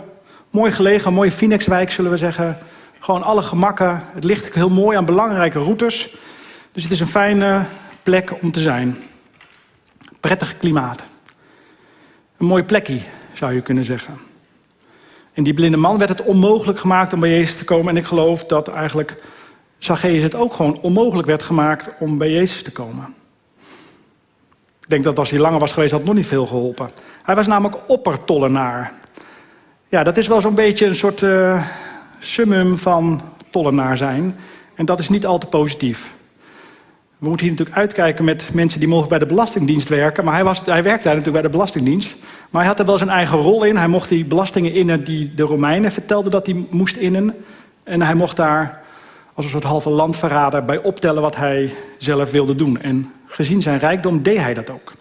Mooi 0.50 0.72
gelegen, 0.72 1.08
een 1.08 1.13
mooie 1.13 1.32
Phoenixwijk 1.32 1.92
zullen 1.92 2.12
we 2.12 2.18
zeggen. 2.18 2.58
Gewoon 3.00 3.24
alle 3.24 3.42
gemakken. 3.42 4.03
Het 4.13 4.24
ligt 4.24 4.53
heel 4.53 4.70
mooi 4.70 4.98
aan 4.98 5.06
belangrijke 5.06 5.60
routes. 5.60 6.15
Dus 6.72 6.84
het 6.84 6.92
is 6.92 7.00
een 7.00 7.08
fijne 7.08 7.65
plek 8.03 8.34
om 8.42 8.51
te 8.51 8.60
zijn. 8.60 8.98
Prettig 10.24 10.58
klimaat. 10.58 11.03
Een 12.38 12.46
mooi 12.46 12.63
plekje, 12.63 13.00
zou 13.34 13.53
je 13.53 13.62
kunnen 13.62 13.86
zeggen. 13.86 14.18
En 15.34 15.44
die 15.44 15.53
blinde 15.53 15.77
man 15.77 15.98
werd 15.98 16.10
het 16.10 16.22
onmogelijk 16.22 16.80
gemaakt 16.80 17.13
om 17.13 17.20
bij 17.20 17.30
Jezus 17.30 17.58
te 17.58 17.63
komen. 17.63 17.89
En 17.89 17.98
ik 17.98 18.06
geloof 18.06 18.46
dat 18.46 18.68
eigenlijk 18.68 19.24
Zacchaeus 19.77 20.24
het 20.24 20.36
ook 20.36 20.53
gewoon 20.53 20.80
onmogelijk 20.82 21.27
werd 21.27 21.44
gemaakt 21.44 21.89
om 22.00 22.18
bij 22.18 22.32
Jezus 22.32 22.63
te 22.63 22.72
komen. 22.72 23.13
Ik 24.82 24.89
denk 24.89 25.03
dat 25.03 25.20
als 25.20 25.30
hij 25.30 25.39
langer 25.39 25.60
was 25.60 25.72
geweest, 25.72 25.92
had 25.92 26.03
nog 26.03 26.15
niet 26.15 26.27
veel 26.27 26.46
geholpen. 26.46 26.89
Hij 27.24 27.36
was 27.36 27.48
namelijk 27.48 27.82
oppertollenaar. 27.88 28.94
Ja, 29.89 30.03
dat 30.03 30.18
is 30.18 30.27
wel 30.27 30.42
zo'n 30.42 30.56
beetje 30.56 30.86
een 30.86 30.96
soort 30.96 31.22
uh, 31.22 31.68
summum 32.20 32.77
van 32.77 33.22
tollenaar 33.50 33.98
zijn. 33.98 34.36
En 34.75 34.86
dat 34.86 35.00
is 35.00 35.10
niet 35.10 35.25
al 35.25 35.38
te 35.38 35.48
positief. 35.48 36.10
We 37.24 37.30
moeten 37.30 37.48
hier 37.48 37.56
natuurlijk 37.58 37.82
uitkijken 37.82 38.25
met 38.25 38.53
mensen 38.53 38.80
die 38.80 38.88
mogen 38.88 39.10
bij 39.10 39.20
de 39.20 39.25
Belastingdienst 39.25 39.89
werken. 39.89 40.25
Maar 40.25 40.34
hij, 40.34 40.44
was, 40.44 40.62
hij 40.65 40.84
werkte 40.84 41.03
daar 41.03 41.15
natuurlijk 41.15 41.42
bij 41.42 41.42
de 41.42 41.58
Belastingdienst. 41.58 42.15
Maar 42.50 42.62
hij 42.62 42.70
had 42.70 42.80
er 42.80 42.86
wel 42.86 42.98
zijn 42.98 43.10
eigen 43.10 43.38
rol 43.38 43.63
in. 43.63 43.77
Hij 43.77 43.88
mocht 43.88 44.10
die 44.10 44.25
belastingen 44.25 44.74
innen 44.74 45.03
die 45.03 45.34
de 45.34 45.44
Romeinen 45.44 45.92
vertelden 45.92 46.32
dat 46.32 46.46
hij 46.46 46.65
moest 46.70 46.96
innen. 46.96 47.36
En 47.84 48.01
hij 48.01 48.15
mocht 48.15 48.36
daar 48.36 48.82
als 49.34 49.46
een 49.46 49.51
soort 49.51 49.63
halve 49.63 49.89
landverrader 49.89 50.65
bij 50.65 50.77
optellen 50.77 51.22
wat 51.22 51.36
hij 51.36 51.74
zelf 51.98 52.32
wilde 52.32 52.56
doen. 52.56 52.82
En 52.82 53.12
gezien 53.27 53.62
zijn 53.62 53.80
rijkdom 53.80 54.24
deed 54.24 54.38
hij 54.38 54.53
dat 54.53 54.70
ook. 54.70 54.94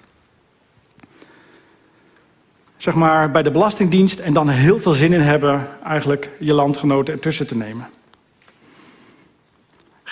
Zeg 2.77 2.95
maar 2.95 3.31
bij 3.31 3.43
de 3.43 3.51
Belastingdienst 3.51 4.19
en 4.19 4.33
dan 4.33 4.49
heel 4.49 4.81
veel 4.81 4.93
zin 4.93 5.13
in 5.13 5.21
hebben 5.21 5.69
eigenlijk 5.85 6.31
je 6.39 6.55
landgenoten 6.55 7.15
ertussen 7.15 7.47
te 7.47 7.57
nemen. 7.57 7.87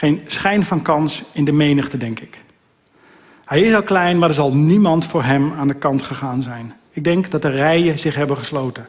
Geen 0.00 0.22
schijn 0.26 0.64
van 0.64 0.82
kans 0.82 1.22
in 1.32 1.44
de 1.44 1.52
menigte, 1.52 1.96
denk 1.96 2.20
ik. 2.20 2.42
Hij 3.44 3.60
is 3.60 3.74
al 3.74 3.82
klein, 3.82 4.18
maar 4.18 4.28
er 4.28 4.34
zal 4.34 4.54
niemand 4.54 5.04
voor 5.04 5.22
hem 5.22 5.52
aan 5.52 5.68
de 5.68 5.74
kant 5.74 6.02
gegaan 6.02 6.42
zijn. 6.42 6.74
Ik 6.90 7.04
denk 7.04 7.30
dat 7.30 7.42
de 7.42 7.48
rijen 7.48 7.98
zich 7.98 8.14
hebben 8.14 8.36
gesloten. 8.36 8.88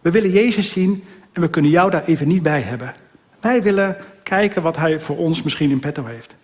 We 0.00 0.10
willen 0.10 0.30
Jezus 0.30 0.70
zien 0.70 1.04
en 1.32 1.40
we 1.40 1.50
kunnen 1.50 1.70
jou 1.70 1.90
daar 1.90 2.04
even 2.04 2.28
niet 2.28 2.42
bij 2.42 2.60
hebben. 2.60 2.92
Wij 3.40 3.62
willen 3.62 3.96
kijken 4.22 4.62
wat 4.62 4.76
hij 4.76 5.00
voor 5.00 5.16
ons 5.16 5.42
misschien 5.42 5.70
in 5.70 5.80
petto 5.80 6.04
heeft. 6.04 6.34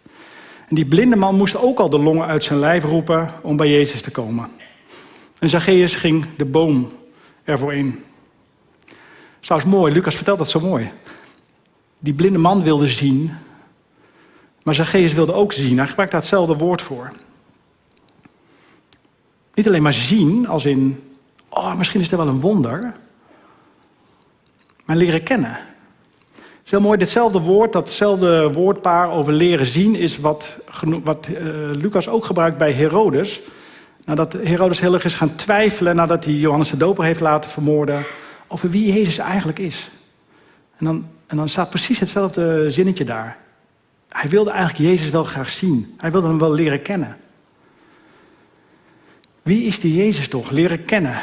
En 0.68 0.74
die 0.74 0.86
blinde 0.86 1.16
man 1.16 1.36
moest 1.36 1.56
ook 1.56 1.78
al 1.78 1.90
de 1.90 1.98
longen 1.98 2.26
uit 2.26 2.44
zijn 2.44 2.58
lijf 2.58 2.84
roepen 2.84 3.30
om 3.42 3.56
bij 3.56 3.70
Jezus 3.70 4.00
te 4.00 4.10
komen. 4.10 4.48
En 5.38 5.48
Zacchaeus 5.48 5.94
ging 5.94 6.26
de 6.36 6.44
boom 6.44 6.92
ervoor 7.44 7.74
in. 7.74 8.04
Trouwens 9.40 9.70
mooi, 9.70 9.92
Lucas 9.92 10.14
vertelt 10.14 10.38
dat 10.38 10.50
zo 10.50 10.60
mooi. 10.60 10.90
Die 11.98 12.14
blinde 12.14 12.38
man 12.38 12.62
wilde 12.62 12.88
zien, 12.88 13.32
maar 14.62 14.74
Zacchaeus 14.74 15.12
wilde 15.12 15.32
ook 15.32 15.52
zien. 15.52 15.78
Hij 15.78 15.86
gebruikt 15.86 16.12
daar 16.12 16.20
hetzelfde 16.20 16.56
woord 16.56 16.82
voor. 16.82 17.12
Niet 19.54 19.66
alleen 19.66 19.82
maar 19.82 19.92
zien, 19.92 20.48
als 20.48 20.64
in, 20.64 21.02
oh, 21.48 21.74
misschien 21.74 22.00
is 22.00 22.10
er 22.10 22.16
wel 22.16 22.26
een 22.26 22.40
wonder, 22.40 22.94
maar 24.84 24.96
leren 24.96 25.22
kennen. 25.22 25.50
Het 26.32 26.64
is 26.64 26.70
heel 26.70 26.80
mooi, 26.80 26.98
ditzelfde 26.98 27.40
woord, 27.40 27.72
datzelfde 27.72 28.52
woordpaar 28.52 29.10
over 29.10 29.32
leren 29.32 29.66
zien, 29.66 29.94
is 29.94 30.18
wat, 30.18 30.54
wat 31.04 31.26
uh, 31.30 31.38
Lucas 31.72 32.08
ook 32.08 32.24
gebruikt 32.24 32.58
bij 32.58 32.72
Herodes. 32.72 33.40
Nadat 34.04 34.32
Herodes 34.32 34.80
heel 34.80 34.94
erg 34.94 35.04
is 35.04 35.14
gaan 35.14 35.34
twijfelen, 35.34 35.96
nadat 35.96 36.24
hij 36.24 36.34
Johannes 36.34 36.70
de 36.70 36.76
Doper 36.76 37.04
heeft 37.04 37.20
laten 37.20 37.50
vermoorden, 37.50 38.04
over 38.46 38.70
wie 38.70 38.92
Jezus 38.92 39.18
eigenlijk 39.18 39.58
is. 39.58 39.90
En 40.76 40.84
dan, 40.84 41.06
en 41.26 41.36
dan 41.36 41.48
staat 41.48 41.70
precies 41.70 41.98
hetzelfde 41.98 42.70
zinnetje 42.70 43.04
daar. 43.04 43.36
Hij 44.08 44.30
wilde 44.30 44.50
eigenlijk 44.50 44.90
Jezus 44.90 45.10
wel 45.10 45.24
graag 45.24 45.48
zien. 45.48 45.94
Hij 45.96 46.10
wilde 46.10 46.26
hem 46.26 46.38
wel 46.38 46.52
leren 46.52 46.82
kennen. 46.82 47.16
Wie 49.42 49.64
is 49.64 49.80
die 49.80 49.94
Jezus 49.94 50.28
toch? 50.28 50.50
Leren 50.50 50.82
kennen. 50.82 51.22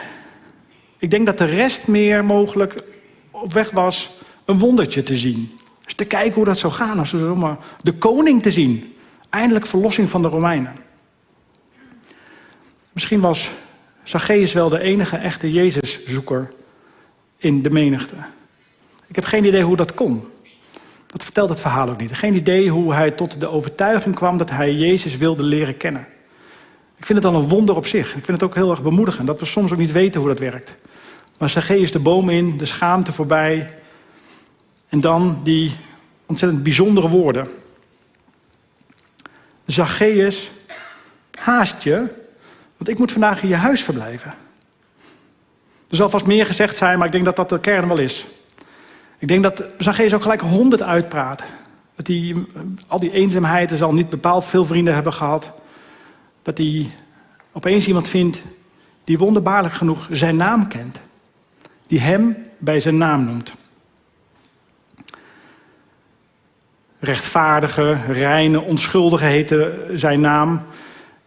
Ik 0.98 1.10
denk 1.10 1.26
dat 1.26 1.38
de 1.38 1.46
rest 1.46 1.88
meer 1.88 2.26
mogelijk 2.26 2.84
op 3.32 3.54
weg 3.54 3.72
was 3.72 4.12
een 4.46 4.60
wondertje 4.60 5.04
te 5.04 5.16
zien. 5.16 5.58
Dus 5.84 5.94
te 5.94 6.06
kijken 6.06 6.34
hoe 6.34 6.46
dat 6.46 6.58
zou 6.58 6.74
gaan. 6.74 7.00
Als 7.00 7.12
we 7.12 7.56
de 7.82 7.94
koning 7.94 8.42
te 8.42 8.52
zien. 8.52 8.96
Eindelijk 9.30 9.66
verlossing 9.66 10.10
van 10.10 10.22
de 10.22 10.28
Romeinen. 10.28 10.76
Misschien 12.92 13.20
was 13.20 13.50
Zacchaeus 14.04 14.54
wel 14.54 14.70
de 14.70 14.80
enige 14.80 15.18
echte 15.18 15.52
Jezuszoeker 15.52 16.48
in 17.38 17.62
de 17.62 17.70
menigte. 17.70 18.16
Ik 19.08 19.16
heb 19.16 19.26
geen 19.26 19.46
idee 19.46 19.64
hoe 19.64 19.76
dat 19.76 19.94
kon. 19.94 20.24
Dat 21.16 21.24
vertelt 21.24 21.50
het 21.50 21.62
verhaal 21.62 21.90
ook 21.90 22.00
niet. 22.00 22.14
Geen 22.14 22.36
idee 22.36 22.70
hoe 22.70 22.94
hij 22.94 23.12
tot 23.12 23.40
de 23.40 23.48
overtuiging 23.48 24.16
kwam 24.16 24.38
dat 24.38 24.50
hij 24.50 24.74
Jezus 24.74 25.18
wilde 25.18 25.44
leren 25.44 25.78
kennen. 25.78 26.08
Ik 26.98 27.06
vind 27.06 27.24
het 27.24 27.34
al 27.34 27.42
een 27.42 27.48
wonder 27.48 27.76
op 27.76 27.86
zich. 27.86 28.08
Ik 28.08 28.26
vind 28.26 28.42
het 28.42 28.44
ook 28.44 28.56
heel 28.56 28.70
erg 28.70 28.84
bemoedigend 28.84 29.28
dat 29.28 29.40
we 29.40 29.46
soms 29.46 29.72
ook 29.72 29.78
niet 29.78 29.92
weten 29.92 30.20
hoe 30.20 30.30
dat 30.30 30.40
werkt. 30.40 30.74
Maar 31.38 31.50
Zacchaeus 31.50 31.92
de 31.92 32.00
boom 32.00 32.30
in, 32.30 32.58
de 32.58 32.66
schaamte 32.66 33.12
voorbij. 33.12 33.74
En 34.90 35.02
dan 35.02 35.40
die 35.44 35.76
ontzettend 36.26 36.64
bijzondere 36.64 37.10
woorden. 37.10 37.48
Zacchaeus, 39.66 40.52
haast 41.40 41.84
je, 41.84 41.98
want 42.78 42.90
ik 42.90 42.98
moet 42.98 43.12
vandaag 43.12 43.42
in 43.42 43.50
je 43.50 43.56
huis 43.56 43.84
verblijven. 43.84 44.34
Er 45.90 45.96
zal 45.96 46.10
vast 46.10 46.28
meer 46.28 46.46
gezegd 46.46 46.78
zijn, 46.78 46.98
maar 46.98 47.08
ik 47.08 47.14
denk 47.14 47.26
dat 47.26 47.36
dat 47.36 47.50
de 47.50 47.60
kern 47.60 47.88
wel 47.88 47.98
is. 47.98 48.26
Ik 49.20 49.28
denk 49.28 49.44
dat 49.44 49.64
Zacchaeus 49.78 50.14
ook 50.14 50.22
gelijk 50.22 50.42
honderd 50.42 50.82
uitpraat. 50.82 51.44
Dat 51.96 52.08
hij 52.08 52.36
al 52.88 53.00
die 53.00 53.12
eenzaamheid, 53.12 53.72
er 53.72 53.78
zal 53.78 53.94
niet 53.94 54.10
bepaald 54.10 54.46
veel 54.46 54.66
vrienden 54.66 54.94
hebben 54.94 55.14
gehad. 55.14 55.52
Dat 56.44 56.58
hij 56.58 56.88
opeens 57.52 57.88
iemand 57.88 58.08
vindt 58.08 58.42
die 59.04 59.18
wonderbaarlijk 59.18 59.74
genoeg 59.74 60.08
zijn 60.12 60.36
naam 60.36 60.68
kent. 60.68 60.98
Die 61.88 62.00
hem 62.00 62.38
bij 62.58 62.80
zijn 62.80 62.98
naam 62.98 63.24
noemt. 63.24 63.54
Rechtvaardige, 67.00 67.98
reine, 68.08 68.62
onschuldige 68.62 69.26
heette 69.26 69.86
zijn 69.94 70.20
naam. 70.20 70.62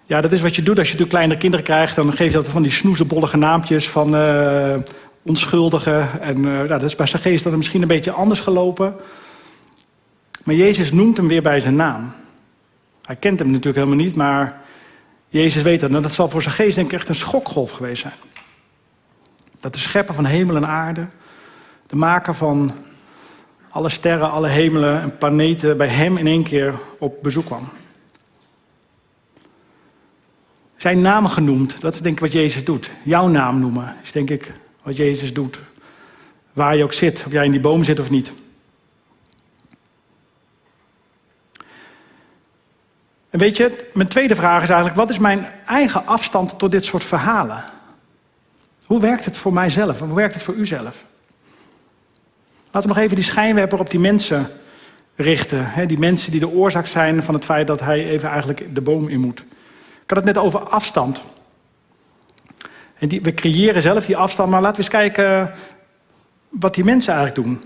Ja, 0.06 0.20
dat 0.20 0.32
is 0.32 0.40
wat 0.40 0.56
je 0.56 0.62
doet 0.62 0.78
als 0.78 0.92
je 0.92 1.06
kleinere 1.06 1.38
kinderen 1.38 1.64
krijgt. 1.64 1.96
Dan 1.96 2.12
geef 2.12 2.30
je 2.30 2.36
altijd 2.36 2.52
van 2.52 2.62
die 2.62 2.70
snoezebollige 2.70 3.36
naampjes 3.36 3.88
van 3.88 4.14
uh, 4.14 4.74
onschuldige. 5.28 6.08
En 6.20 6.36
uh, 6.36 6.42
nou, 6.42 6.68
dat 6.68 6.82
is 6.82 6.96
bij 6.96 7.06
zijn 7.06 7.22
geest 7.22 7.44
dan 7.44 7.56
misschien 7.56 7.82
een 7.82 7.88
beetje 7.88 8.10
anders 8.10 8.40
gelopen. 8.40 8.96
Maar 10.44 10.54
Jezus 10.54 10.92
noemt 10.92 11.16
hem 11.16 11.28
weer 11.28 11.42
bij 11.42 11.60
zijn 11.60 11.76
naam. 11.76 12.12
Hij 13.02 13.16
kent 13.16 13.38
hem 13.38 13.48
natuurlijk 13.48 13.76
helemaal 13.76 14.04
niet, 14.04 14.16
maar 14.16 14.60
Jezus 15.28 15.62
weet 15.62 15.80
dat. 15.80 15.90
En 15.90 16.02
dat 16.02 16.12
zal 16.12 16.28
voor 16.28 16.42
zijn 16.42 16.54
geest 16.54 16.74
denk 16.74 16.86
ik 16.86 16.98
echt 16.98 17.08
een 17.08 17.14
schokgolf 17.14 17.70
geweest 17.70 18.00
zijn. 18.00 18.14
Dat 19.60 19.72
de 19.72 19.78
schepper 19.78 20.14
van 20.14 20.24
hemel 20.24 20.56
en 20.56 20.66
aarde, 20.66 21.06
de 21.86 21.96
maker 21.96 22.34
van 22.34 22.72
alle 23.68 23.88
sterren, 23.88 24.30
alle 24.30 24.48
hemelen 24.48 25.00
en 25.00 25.18
planeten, 25.18 25.76
bij 25.76 25.88
hem 25.88 26.16
in 26.16 26.26
één 26.26 26.42
keer 26.42 26.74
op 26.98 27.22
bezoek 27.22 27.44
kwam. 27.44 27.68
Zijn 30.76 31.00
naam 31.00 31.26
genoemd, 31.26 31.80
dat 31.80 31.94
is 31.94 32.00
denk 32.00 32.14
ik 32.14 32.20
wat 32.20 32.32
Jezus 32.32 32.64
doet. 32.64 32.90
Jouw 33.02 33.28
naam 33.28 33.60
noemen, 33.60 33.96
is 34.02 34.12
denk 34.12 34.30
ik 34.30 34.52
wat 34.88 34.96
Jezus 34.96 35.32
doet. 35.32 35.58
Waar 36.52 36.76
je 36.76 36.84
ook 36.84 36.92
zit, 36.92 37.22
of 37.26 37.32
jij 37.32 37.44
in 37.44 37.50
die 37.50 37.60
boom 37.60 37.84
zit 37.84 38.00
of 38.00 38.10
niet. 38.10 38.32
En 43.30 43.38
weet 43.38 43.56
je, 43.56 43.90
mijn 43.94 44.08
tweede 44.08 44.34
vraag 44.34 44.62
is 44.62 44.68
eigenlijk: 44.68 44.98
wat 44.98 45.10
is 45.10 45.18
mijn 45.18 45.46
eigen 45.66 46.06
afstand 46.06 46.58
tot 46.58 46.70
dit 46.70 46.84
soort 46.84 47.04
verhalen? 47.04 47.64
Hoe 48.84 49.00
werkt 49.00 49.24
het 49.24 49.36
voor 49.36 49.52
mijzelf? 49.52 49.98
Hoe 49.98 50.14
werkt 50.14 50.34
het 50.34 50.42
voor 50.42 50.54
uzelf? 50.54 51.04
Laten 52.70 52.88
we 52.88 52.94
nog 52.94 53.04
even 53.04 53.16
die 53.16 53.24
schijnwerper 53.24 53.78
op 53.78 53.90
die 53.90 54.00
mensen 54.00 54.50
richten. 55.16 55.88
Die 55.88 55.98
mensen 55.98 56.30
die 56.30 56.40
de 56.40 56.48
oorzaak 56.48 56.86
zijn 56.86 57.22
van 57.22 57.34
het 57.34 57.44
feit 57.44 57.66
dat 57.66 57.80
hij 57.80 58.08
even 58.08 58.28
eigenlijk 58.28 58.74
de 58.74 58.80
boom 58.80 59.08
in 59.08 59.20
moet. 59.20 59.40
Ik 60.02 60.14
had 60.14 60.16
het 60.16 60.34
net 60.34 60.38
over 60.38 60.60
afstand. 60.60 61.22
En 62.98 63.08
die, 63.08 63.20
we 63.20 63.34
creëren 63.34 63.82
zelf 63.82 64.06
die 64.06 64.16
afstand, 64.16 64.50
maar 64.50 64.60
laten 64.60 64.76
we 64.76 64.82
eens 64.82 64.92
kijken 64.92 65.52
wat 66.48 66.74
die 66.74 66.84
mensen 66.84 67.14
eigenlijk 67.14 67.46
doen. 67.46 67.62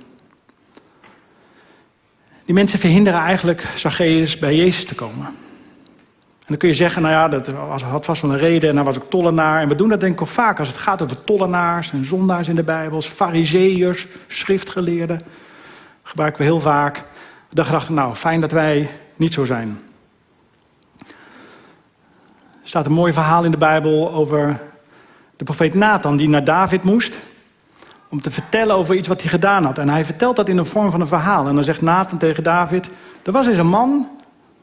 Die 2.45 2.55
mensen 2.55 2.79
verhinderen 2.79 3.21
eigenlijk 3.21 3.69
Zacchaeus 3.75 4.39
bij 4.39 4.57
Jezus 4.57 4.85
te 4.85 4.95
komen. 4.95 5.27
En 5.27 6.49
dan 6.49 6.57
kun 6.57 6.69
je 6.69 6.75
zeggen, 6.75 7.03
nou 7.03 7.15
ja, 7.15 7.29
dat 7.29 7.47
had 7.83 8.05
vast 8.05 8.23
wel 8.23 8.31
een 8.31 8.39
reden 8.39 8.69
en 8.69 8.75
dan 8.75 8.85
was 8.85 8.97
ik 8.97 9.11
tollenaar. 9.11 9.61
En 9.61 9.69
we 9.69 9.75
doen 9.75 9.89
dat 9.89 10.01
denk 10.01 10.15
ik 10.15 10.21
ook 10.21 10.29
vaak 10.29 10.59
als 10.59 10.69
het 10.69 10.77
gaat 10.77 11.03
over 11.03 11.25
tollenaars 11.25 11.93
en 11.93 12.05
zondaars 12.05 12.49
in 12.49 12.55
de 12.55 12.63
Bijbel, 12.63 13.01
fariseërs, 13.01 14.07
schriftgeleerden. 14.27 15.19
Dat 15.19 15.27
gebruiken 16.03 16.39
we 16.39 16.45
heel 16.45 16.61
vaak. 16.61 17.05
Dan 17.51 17.65
gedachten, 17.65 17.95
nou, 17.95 18.15
fijn 18.15 18.41
dat 18.41 18.53
wij 18.53 18.91
niet 19.17 19.33
zo 19.33 19.45
zijn. 19.45 19.81
Er 22.63 22.69
staat 22.69 22.87
een 22.87 22.93
mooi 22.93 23.13
verhaal 23.13 23.45
in 23.45 23.51
de 23.51 23.57
Bijbel 23.57 24.13
over 24.13 24.61
de 25.43 25.53
profeet 25.53 25.75
Nathan 25.75 26.17
die 26.17 26.29
naar 26.29 26.45
David 26.45 26.83
moest 26.83 27.19
om 28.09 28.21
te 28.21 28.31
vertellen 28.31 28.77
over 28.77 28.95
iets 28.95 29.09
wat 29.09 29.21
hij 29.21 29.31
gedaan 29.31 29.65
had. 29.65 29.79
En 29.79 29.89
hij 29.89 30.05
vertelt 30.05 30.37
dat 30.37 30.49
in 30.49 30.57
de 30.57 30.65
vorm 30.65 30.91
van 30.91 31.01
een 31.01 31.07
verhaal. 31.07 31.47
En 31.47 31.55
dan 31.55 31.65
zegt 31.65 31.81
Nathan 31.81 32.19
tegen 32.19 32.43
David, 32.43 32.89
er 33.23 33.33
was 33.33 33.47
eens 33.47 33.59
een 33.59 33.67
man, 33.67 34.09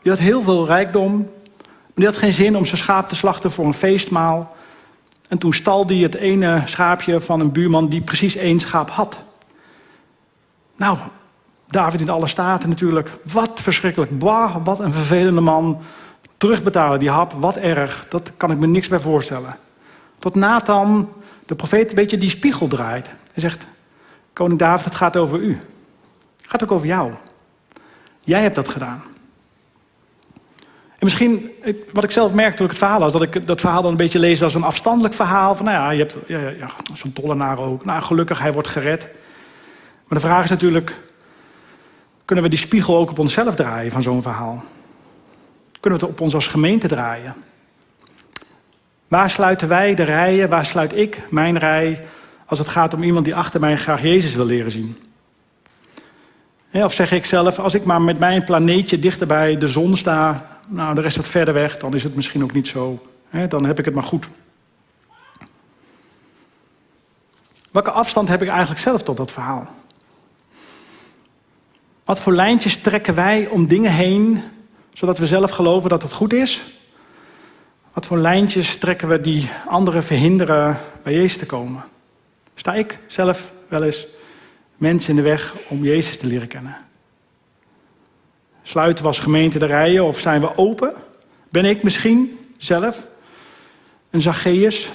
die 0.02 0.12
had 0.12 0.22
heel 0.22 0.42
veel 0.42 0.66
rijkdom, 0.66 1.18
maar 1.18 1.94
die 1.96 2.06
had 2.06 2.18
geen 2.18 2.34
zin 2.34 2.58
om 2.58 2.66
zijn 2.66 2.78
schaap 2.78 3.08
te 3.08 3.16
slachten 3.16 3.52
voor 3.52 3.66
een 3.66 3.74
feestmaal. 3.74 4.56
En 5.28 5.38
toen 5.38 5.54
stal 5.54 5.86
hij 5.88 5.96
het 5.96 6.16
ene 6.16 6.62
schaapje 6.66 7.22
van 7.22 7.40
een 7.40 7.52
buurman 7.52 7.88
die 7.88 8.02
precies 8.02 8.36
één 8.36 8.60
schaap 8.60 8.90
had. 8.90 9.20
Nou, 10.76 10.98
David 11.68 12.02
in 12.02 12.10
alle 12.10 12.28
staten 12.28 12.70
natuurlijk. 12.70 13.10
Wat 13.34 13.60
verschrikkelijk. 13.62 14.20
Bah, 14.20 14.56
wat 14.64 14.80
een 14.80 14.94
vervelende 14.94 15.42
man. 15.42 15.82
Terugbetalen 16.38 17.00
die 17.00 17.10
hap, 17.10 17.34
wat 17.34 17.56
erg. 17.56 18.06
Dat 18.10 18.32
kan 18.38 18.52
ik 18.52 18.58
me 18.58 18.68
niks 18.68 18.88
bij 18.88 19.00
voorstellen. 19.00 19.68
Tot 20.20 20.36
Nathan, 20.36 21.10
de 21.46 21.56
profeet, 21.56 21.90
een 21.90 21.96
beetje 21.96 22.18
die 22.18 22.30
spiegel 22.30 22.68
draait. 22.68 23.08
Hij 23.08 23.44
zegt, 23.44 23.66
koning 24.34 24.60
David, 24.60 24.86
het 24.86 24.96
gaat 24.96 25.18
over 25.18 25.40
u. 25.40 25.52
Het 25.52 26.50
gaat 26.58 26.64
ook 26.64 26.72
over 26.72 26.88
jou. 26.88 27.14
Jij 28.20 28.42
hebt 28.42 28.56
dat 28.56 28.70
gedaan. 28.70 29.04
En 31.00 31.06
misschien, 31.06 31.52
wat 31.94 32.04
ik 32.04 32.12
zelf 32.12 32.32
toen 32.32 32.46
ik 32.48 32.58
het 32.58 32.78
verhaal 32.78 33.02
had, 33.02 33.12
dat 33.12 33.22
ik 33.22 33.48
dat 33.48 33.60
verhaal 33.60 33.82
dan 33.82 33.92
een 33.92 33.98
beetje 33.98 34.20
lees 34.20 34.44
als 34.44 34.56
een 34.56 34.64
afstandelijk 34.64 35.14
verhaal. 35.14 35.56
Van 35.56 35.66
nou 35.66 35.78
ja, 35.78 35.90
je 35.90 36.00
hebt 36.00 36.16
ja, 36.28 36.40
ja, 36.40 36.70
zo'n 36.94 37.14
tollenaar 37.14 37.60
ook. 37.60 37.86
Nou, 37.86 38.02
gelukkig, 38.02 38.40
hij 38.40 38.54
wordt 38.54 38.68
gered. 38.68 39.08
Maar 40.08 40.20
de 40.20 40.28
vraag 40.28 40.44
is 40.44 40.50
natuurlijk, 40.50 40.96
kunnen 42.26 42.44
we 42.44 42.50
die 42.50 42.60
spiegel 42.60 42.98
ook 42.98 43.10
op 43.10 43.20
onszelf 43.20 43.56
draaien 43.56 43.92
van 43.92 44.02
zo'n 44.02 44.22
verhaal? 44.22 44.64
Kunnen 45.80 46.00
we 46.00 46.06
het 46.06 46.16
op 46.16 46.22
ons 46.22 46.34
als 46.34 46.48
gemeente 46.48 46.88
draaien? 46.88 47.36
Waar 49.10 49.30
sluiten 49.30 49.68
wij 49.68 49.96
de 49.96 50.04
rijen, 50.04 50.50
waar 50.50 50.66
sluit 50.66 50.96
ik 50.96 51.22
mijn 51.30 51.58
rij 51.58 52.06
als 52.46 52.60
het 52.60 52.68
gaat 52.68 52.94
om 52.94 53.04
iemand 53.04 53.26
die 53.26 53.36
achter 53.36 53.60
mij 53.60 53.78
graag 53.78 54.02
Jezus 54.02 54.34
wil 54.34 54.46
leren 54.46 54.72
zien? 54.72 54.98
of 56.72 56.94
zeg 56.94 57.12
ik 57.12 57.26
zelf, 57.26 57.60
als 57.60 57.74
ik 57.74 57.86
maar 57.86 58.02
met 58.02 58.20
mijn 58.20 58.44
planeetje 58.44 59.00
dichter 59.00 59.28
bij 59.28 59.58
de 59.58 59.68
zon 59.68 59.98
sta, 59.98 60.50
nou 60.68 60.96
de 60.96 61.02
rest 61.02 61.16
wat 61.16 61.28
verder 61.28 61.54
weg, 61.54 61.78
dan 61.78 61.94
is 61.94 62.04
het 62.04 62.16
misschien 62.16 62.44
ook 62.44 62.54
niet 62.54 62.68
zo. 62.68 63.06
dan 63.48 63.66
heb 63.66 63.80
ik 63.80 63.86
het 63.86 63.94
maar 63.94 64.04
goed. 64.04 64.28
Welke 67.72 67.92
afstand 67.92 68.28
heb 68.28 68.42
ik 68.42 68.50
eigenlijk 68.50 68.80
zelf 68.80 69.04
tot 69.04 69.18
dat 69.18 69.32
verhaal? 69.32 69.68
Wat 72.06 72.20
voor 72.20 72.34
lijntjes 72.34 72.78
trekken 72.78 73.16
wij 73.16 73.48
om 73.48 73.68
dingen 73.68 73.92
heen, 73.92 74.44
zodat 74.94 75.18
we 75.18 75.28
zelf 75.28 75.52
geloven 75.52 75.90
dat 75.90 76.02
het 76.02 76.12
goed 76.12 76.34
is? 76.34 76.64
Wat 77.94 78.06
voor 78.06 78.18
lijntjes 78.18 78.76
trekken 78.76 79.08
we 79.08 79.22
die 79.22 79.50
anderen 79.68 80.04
verhinderen 80.04 80.78
bij 81.04 81.14
Jezus 81.14 81.38
te 81.38 81.46
komen? 81.46 81.84
Sta 82.56 82.74
ik 82.74 83.00
zelf 83.08 83.52
wel 83.68 83.84
eens 83.84 84.06
mensen 84.78 85.10
in 85.10 85.16
de 85.16 85.22
weg 85.22 85.56
om 85.68 85.84
Jezus 85.84 86.18
te 86.18 86.28
leren 86.28 86.48
kennen? 86.48 86.78
Sluiten 88.64 89.04
we 89.04 89.08
als 89.10 89.20
gemeente 89.20 89.60
de 89.60 89.66
rijen 89.66 90.06
of 90.06 90.20
zijn 90.20 90.42
we 90.42 90.58
open? 90.58 90.94
Ben 91.50 91.66
ik 91.66 91.84
misschien 91.84 92.38
zelf 92.58 93.06
een 94.10 94.22
Zacchaeus? 94.22 94.90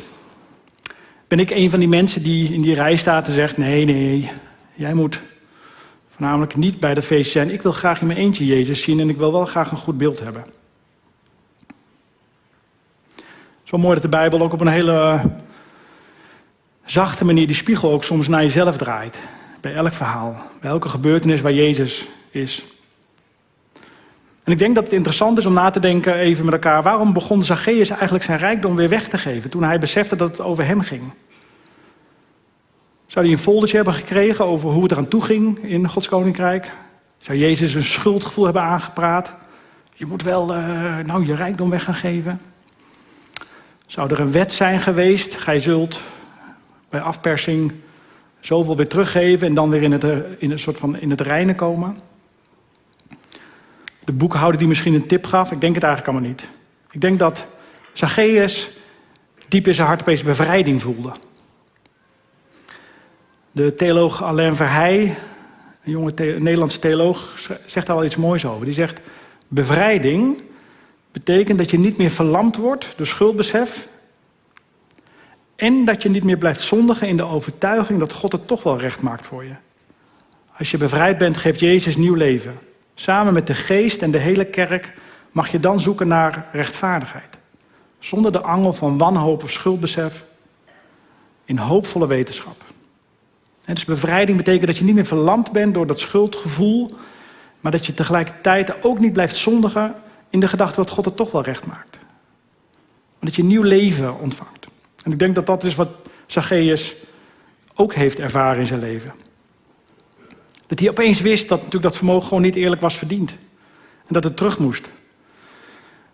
Ben 1.29 1.39
ik 1.39 1.51
een 1.51 1.71
van 1.71 1.79
die 1.79 1.89
mensen 1.89 2.23
die 2.23 2.53
in 2.53 2.63
die 2.63 2.75
rij 2.75 2.97
staat 2.97 3.27
en 3.27 3.33
zegt: 3.33 3.57
Nee, 3.57 3.85
nee, 3.85 4.31
jij 4.75 4.95
moet 4.95 5.21
voornamelijk 6.11 6.57
niet 6.57 6.81
bij 6.81 6.95
dat 6.95 7.07
feestje 7.07 7.33
zijn. 7.33 7.51
Ik 7.51 7.63
wil 7.63 7.73
graag 7.73 8.01
in 8.01 8.07
mijn 8.07 8.19
eentje 8.19 8.47
Jezus 8.47 8.83
zien 8.83 9.01
en 9.01 9.09
ik 9.09 9.17
wil 9.17 9.33
wel 9.33 9.45
graag 9.45 9.71
een 9.71 9.77
goed 9.77 9.99
beeld 9.99 10.21
hebben. 10.21 10.45
Zo 13.75 13.81
mooi 13.81 13.95
dat 13.95 14.03
de 14.03 14.09
Bijbel 14.09 14.41
ook 14.41 14.53
op 14.53 14.61
een 14.61 14.67
hele 14.67 15.21
zachte 16.85 17.25
manier 17.25 17.47
die 17.47 17.57
spiegel 17.57 17.91
ook 17.91 18.05
soms 18.05 18.29
naar 18.29 18.43
jezelf 18.43 18.77
draait. 18.77 19.19
Bij 19.61 19.75
elk 19.75 19.93
verhaal, 19.93 20.37
bij 20.61 20.71
elke 20.71 20.89
gebeurtenis 20.89 21.41
waar 21.41 21.53
Jezus 21.53 22.07
is. 22.31 22.65
En 24.45 24.53
ik 24.53 24.59
denk 24.59 24.75
dat 24.75 24.85
het 24.85 24.93
interessant 24.93 25.39
is 25.39 25.47
om 25.47 25.53
na 25.53 25.71
te 25.71 25.81
denken 25.81 26.15
even 26.15 26.45
met 26.45 26.55
elkaar... 26.55 26.83
waarom 26.83 27.13
begon 27.13 27.43
Zacchaeus 27.43 27.91
eigenlijk 27.91 28.25
zijn 28.25 28.39
rijkdom 28.39 28.77
weer 28.77 28.89
weg 28.89 29.09
te 29.09 29.19
geven... 29.19 29.51
toen 29.51 29.63
hij 29.63 29.79
besefte 29.79 30.17
dat 30.17 30.31
het 30.31 30.41
over 30.41 30.67
hem 30.67 30.81
ging? 30.81 31.03
Zou 33.07 33.25
hij 33.25 33.35
een 33.35 33.41
foldertje 33.41 33.77
hebben 33.77 33.95
gekregen 33.95 34.45
over 34.45 34.71
hoe 34.71 34.83
het 34.83 34.93
eraan 34.93 35.09
toe 35.09 35.23
ging 35.23 35.59
in 35.59 35.89
Gods 35.89 36.09
Koninkrijk? 36.09 36.71
Zou 37.19 37.39
Jezus 37.39 37.75
een 37.75 37.85
schuldgevoel 37.85 38.45
hebben 38.45 38.63
aangepraat? 38.63 39.35
Je 39.95 40.07
moet 40.07 40.23
wel 40.23 40.57
uh, 40.57 40.99
nou, 40.99 41.27
je 41.27 41.35
rijkdom 41.35 41.71
weg 41.71 41.85
gaan 41.85 41.95
geven. 41.95 42.41
Zou 43.87 44.11
er 44.11 44.21
een 44.21 44.33
wet 44.33 44.53
zijn 44.53 44.81
geweest? 44.81 45.35
Gij 45.35 45.61
zult 45.61 46.01
bij 46.89 47.01
afpersing 47.01 47.73
zoveel 48.41 48.77
weer 48.77 48.89
teruggeven 48.89 49.47
en 49.47 49.55
dan 49.55 49.71
weer 49.71 49.83
in 49.83 49.93
het, 49.93 50.05
eh, 50.05 50.19
in 50.39 50.51
een 50.51 50.59
soort 50.59 50.79
van 50.79 50.99
in 50.99 51.11
het 51.11 51.21
reinen 51.21 51.55
komen. 51.55 51.99
De 54.05 54.13
boekhouder 54.13 54.59
die 54.59 54.69
misschien 54.69 54.95
een 54.95 55.07
tip 55.07 55.25
gaf, 55.25 55.53
ik 55.53 55.61
denk 55.61 55.75
het 55.75 55.85
eigenlijk 55.85 56.13
allemaal 56.13 56.31
niet. 56.31 56.47
Ik 56.91 57.01
denk 57.01 57.19
dat 57.19 57.47
Zacchaeus 57.93 58.71
diep 59.49 59.67
in 59.67 59.75
zijn 59.75 59.87
hart 59.87 60.01
opeens 60.01 60.23
bevrijding 60.23 60.83
voelde. 60.83 61.13
De 63.53 63.75
theoloog 63.75 64.23
Alain 64.23 64.57
Verheij, 64.57 65.17
een 65.85 65.93
jonge 65.93 66.13
Nederlandse 66.17 66.79
theoloog, 66.79 67.49
zegt 67.67 67.87
daar 67.87 67.97
wel 67.97 68.05
iets 68.05 68.17
moois 68.17 68.45
over. 68.45 68.65
Die 68.65 68.75
zegt, 68.75 69.01
bevrijding 69.49 70.43
betekent 71.15 71.59
dat 71.59 71.71
je 71.71 71.79
niet 71.79 71.97
meer 71.97 72.11
verlamd 72.11 72.57
wordt 72.57 72.93
door 72.97 73.07
schuldbesef 73.07 73.89
en 75.57 75.85
dat 75.85 76.03
je 76.03 76.09
niet 76.09 76.25
meer 76.25 76.37
blijft 76.39 76.61
zondigen 76.61 77.09
in 77.09 77.17
de 77.17 77.25
overtuiging 77.25 77.99
dat 77.99 78.13
God 78.13 78.33
het 78.33 78.47
toch 78.47 78.63
wel 78.63 78.79
recht 78.79 79.03
maakt 79.03 79.27
voor 79.27 79.45
je. 79.45 79.55
Als 80.59 80.71
je 80.71 80.77
bevrijd 80.77 81.19
bent, 81.19 81.37
geeft 81.37 81.61
Jezus 81.61 81.97
nieuw 81.97 82.15
leven. 82.15 82.59
Samen 82.95 83.33
met 83.33 83.47
de 83.47 83.55
geest 83.55 84.03
en 84.03 84.11
de 84.11 84.19
hele 84.19 84.45
kerk 84.45 84.93
mag 85.33 85.49
je 85.49 85.61
dan 85.61 85.81
zoeken 85.81 86.09
naar 86.09 86.47
rechtvaardigheid. 86.53 87.39
Zonder 87.99 88.33
de 88.33 88.43
angel 88.43 88.73
van 88.73 88.99
wanhoop 88.99 89.43
of 89.43 89.51
schuldbesef. 89.51 90.23
In 91.45 91.59
hoopvolle 91.59 92.07
wetenschap. 92.07 92.65
En 93.65 93.75
dus 93.75 93.85
bevrijding 93.85 94.37
betekent 94.37 94.67
dat 94.67 94.79
je 94.79 94.85
niet 94.85 94.95
meer 94.95 95.07
verlamd 95.07 95.53
bent 95.53 95.75
door 95.75 95.87
dat 95.87 96.01
schuldgevoel. 96.01 96.91
Maar 97.61 97.73
dat 97.73 97.87
je 97.87 97.95
tegelijkertijd 97.95 98.83
ook 98.83 99.01
niet 99.01 99.13
blijft 99.13 99.37
zondigen 99.37 99.95
in 100.35 100.41
de 100.41 100.49
gedachte 100.49 100.77
dat 100.77 100.91
God 100.91 101.05
het 101.05 101.17
toch 101.17 101.31
wel 101.31 101.43
recht 101.43 101.67
maakt. 101.67 101.99
Dat 103.21 103.35
je 103.35 103.45
nieuw 103.45 103.63
leven 103.63 104.19
ontvangt. 104.19 104.67
En 105.05 105.13
ik 105.13 105.19
denk 105.19 105.35
dat 105.35 105.47
dat 105.47 105.65
is 105.65 105.75
wat 105.75 105.89
Zacchaeus 106.27 106.95
ook 107.75 107.95
heeft 107.95 108.19
ervaren 108.19 108.61
in 108.61 108.67
zijn 108.67 108.81
leven. 108.81 109.13
Dat 110.67 110.79
hij 110.79 110.91
opeens 110.91 111.21
wist 111.21 111.49
dat 111.49 111.59
natuurlijk 111.59 111.85
dat 111.85 111.97
vermogen 111.97 112.29
gewoon 112.29 112.43
niet 112.43 112.55
eerlijk 112.55 112.81
was 112.81 112.95
verdiend. 112.95 113.31
En 114.07 114.15
dat 114.15 114.25
het 114.25 114.37
terug 114.37 114.59
moest. 114.59 114.89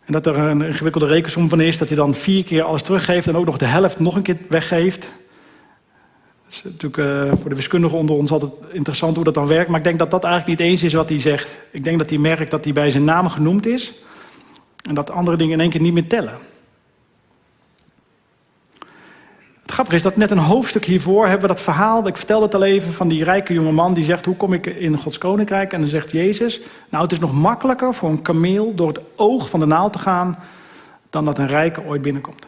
En 0.05 0.13
dat 0.13 0.27
er 0.27 0.39
een 0.39 0.63
ingewikkelde 0.63 1.07
rekensom 1.07 1.49
van 1.49 1.61
is, 1.61 1.79
dat 1.79 1.89
hij 1.89 1.97
dan 1.97 2.15
vier 2.15 2.45
keer 2.45 2.63
alles 2.63 2.83
teruggeeft 2.83 3.27
en 3.27 3.37
ook 3.37 3.47
nog 3.47 3.59
de 3.59 3.65
helft 3.65 3.99
nog 3.99 4.17
een 4.17 4.23
keer 4.23 4.39
weggeeft. 4.49 5.01
Dat 6.45 6.55
is 6.55 6.63
natuurlijk 6.63 6.97
uh, 6.97 7.33
voor 7.41 7.51
de 7.51 7.57
wiskundigen 7.57 7.99
onder 7.99 8.17
ons 8.17 8.31
altijd 8.31 8.53
interessant 8.73 9.17
hoe 9.17 9.25
dat 9.25 9.35
dan 9.35 9.47
werkt. 9.47 9.69
Maar 9.69 9.79
ik 9.79 9.85
denk 9.85 9.99
dat 9.99 10.11
dat 10.11 10.25
eigenlijk 10.25 10.59
niet 10.59 10.69
eens 10.69 10.83
is 10.83 10.93
wat 10.93 11.09
hij 11.09 11.21
zegt. 11.21 11.59
Ik 11.71 11.85
denk 11.85 11.99
dat 11.99 12.11
hij 12.11 12.19
merkt 12.19 12.51
dat 12.51 12.65
hij 12.65 12.73
bij 12.73 12.91
zijn 12.91 13.05
naam 13.05 13.29
genoemd 13.29 13.67
is. 13.67 13.93
En 14.89 14.95
dat 14.95 15.11
andere 15.11 15.37
dingen 15.37 15.53
in 15.53 15.61
één 15.61 15.71
keer 15.71 15.81
niet 15.81 15.93
meer 15.93 16.07
tellen. 16.07 16.39
Het 19.63 19.79
grappige 19.79 19.97
is 19.97 20.03
dat 20.03 20.17
net 20.17 20.31
een 20.31 20.39
hoofdstuk 20.39 20.85
hiervoor 20.85 21.23
hebben 21.23 21.49
we 21.49 21.55
dat 21.55 21.63
verhaal, 21.63 22.07
ik 22.07 22.17
vertelde 22.17 22.45
het 22.45 22.55
al 22.55 22.63
even, 22.63 22.93
van 22.93 23.09
die 23.09 23.25
rijke 23.25 23.53
jonge 23.53 23.73
man 23.73 23.95
die 23.95 24.05
zegt, 24.05 24.25
hoe 24.25 24.37
kom 24.37 24.53
ik 24.53 24.67
in 24.67 24.97
Gods 24.97 25.19
koninkrijk? 25.19 25.73
En 25.73 25.81
dan 25.81 25.89
zegt 25.89 26.11
Jezus, 26.11 26.61
nou 26.89 27.03
het 27.03 27.13
is 27.13 27.19
nog 27.19 27.33
makkelijker 27.33 27.95
voor 27.95 28.09
een 28.09 28.23
kameel 28.23 28.75
door 28.75 28.89
het 28.89 29.05
oog 29.17 29.49
van 29.51 29.61
de 29.61 29.67
naald 29.67 29.93
te 29.93 29.99
gaan, 29.99 30.39
dan 31.11 31.25
dat 31.25 31.39
een 31.39 31.47
rijke 31.47 31.85
ooit 31.85 32.03
binnenkomt. 32.03 32.47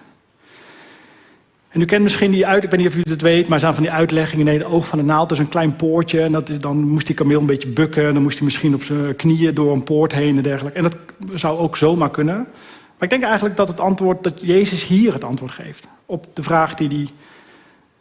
En 1.72 1.80
u 1.80 1.84
kent 1.84 2.02
misschien 2.02 2.30
die 2.30 2.46
uit, 2.46 2.64
ik 2.64 2.70
weet 2.70 2.80
niet 2.80 2.88
of 2.88 2.96
u 2.96 3.02
het 3.10 3.22
weet, 3.22 3.48
maar 3.48 3.60
zijn 3.60 3.74
van 3.74 3.82
die 3.82 3.92
uitleggingen. 3.92 4.44
Nee, 4.44 4.58
het 4.58 4.66
oog 4.66 4.86
van 4.86 4.98
de 4.98 5.04
naald 5.04 5.30
is 5.30 5.38
een 5.38 5.48
klein 5.48 5.76
poortje. 5.76 6.20
En 6.20 6.32
dat, 6.32 6.50
dan 6.60 6.88
moest 6.88 7.06
die 7.06 7.16
kameel 7.16 7.40
een 7.40 7.46
beetje 7.46 7.68
bukken. 7.68 8.06
En 8.06 8.12
dan 8.12 8.22
moest 8.22 8.36
hij 8.36 8.44
misschien 8.44 8.74
op 8.74 8.82
zijn 8.82 9.16
knieën 9.16 9.54
door 9.54 9.72
een 9.72 9.84
poort 9.84 10.12
heen 10.12 10.36
en 10.36 10.42
dergelijke. 10.42 10.78
En 10.78 10.84
dat 10.84 10.96
zou 11.34 11.58
ook 11.58 11.76
zomaar 11.76 12.10
kunnen. 12.10 12.36
Maar 12.36 13.10
ik 13.10 13.10
denk 13.10 13.22
eigenlijk 13.22 13.56
dat 13.56 13.68
het 13.68 13.80
antwoord, 13.80 14.22
dat 14.22 14.40
Jezus 14.40 14.86
hier 14.86 15.12
het 15.12 15.24
antwoord 15.24 15.52
geeft 15.52 15.86
op 16.06 16.26
de 16.34 16.42
vraag 16.42 16.74
die 16.74 16.88
hij 16.88 17.08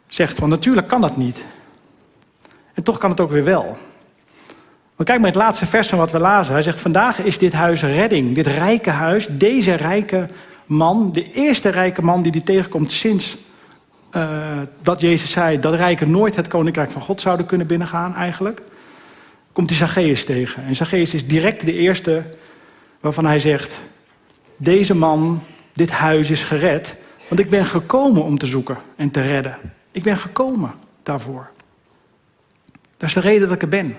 zegt. 0.08 0.38
Want 0.38 0.52
natuurlijk 0.52 0.88
kan 0.88 1.00
dat 1.00 1.16
niet. 1.16 1.42
En 2.74 2.82
toch 2.82 2.98
kan 2.98 3.10
het 3.10 3.20
ook 3.20 3.30
weer 3.30 3.44
wel. 3.44 3.76
Want 4.96 5.08
kijk 5.08 5.18
maar 5.18 5.28
het 5.28 5.38
laatste 5.38 5.66
vers 5.66 5.88
van 5.88 5.98
wat 5.98 6.10
we 6.10 6.18
lazen. 6.18 6.52
Hij 6.52 6.62
zegt, 6.62 6.80
vandaag 6.80 7.18
is 7.18 7.38
dit 7.38 7.52
huis 7.52 7.82
redding. 7.82 8.34
Dit 8.34 8.46
rijke 8.46 8.90
huis, 8.90 9.26
deze 9.30 9.74
rijke 9.74 10.26
man, 10.66 11.12
de 11.12 11.32
eerste 11.32 11.68
rijke 11.68 12.02
man 12.02 12.22
die 12.22 12.32
die 12.32 12.42
tegenkomt 12.42 12.92
sinds 12.92 13.36
uh, 14.16 14.60
dat 14.82 15.00
Jezus 15.00 15.30
zei 15.30 15.60
dat 15.60 15.74
rijken 15.74 16.10
nooit 16.10 16.36
het 16.36 16.48
koninkrijk 16.48 16.90
van 16.90 17.02
God 17.02 17.20
zouden 17.20 17.46
kunnen 17.46 17.66
binnengaan 17.66 18.14
eigenlijk, 18.14 18.62
komt 19.52 19.68
hij 19.68 19.78
Zacchaeus 19.78 20.24
tegen. 20.24 20.64
En 20.64 20.76
Zacchaeus 20.76 21.14
is 21.14 21.26
direct 21.26 21.64
de 21.64 21.72
eerste 21.72 22.22
waarvan 23.00 23.26
hij 23.26 23.38
zegt, 23.38 23.74
deze 24.56 24.94
man, 24.94 25.42
dit 25.72 25.90
huis 25.90 26.30
is 26.30 26.42
gered, 26.42 26.94
want 27.28 27.40
ik 27.40 27.50
ben 27.50 27.64
gekomen 27.64 28.22
om 28.22 28.38
te 28.38 28.46
zoeken 28.46 28.78
en 28.96 29.10
te 29.10 29.20
redden. 29.20 29.58
Ik 29.92 30.02
ben 30.02 30.16
gekomen 30.16 30.72
daarvoor. 31.02 31.50
Dat 32.96 33.08
is 33.08 33.14
de 33.14 33.20
reden 33.20 33.48
dat 33.48 33.56
ik 33.56 33.62
er 33.62 33.68
ben. 33.68 33.96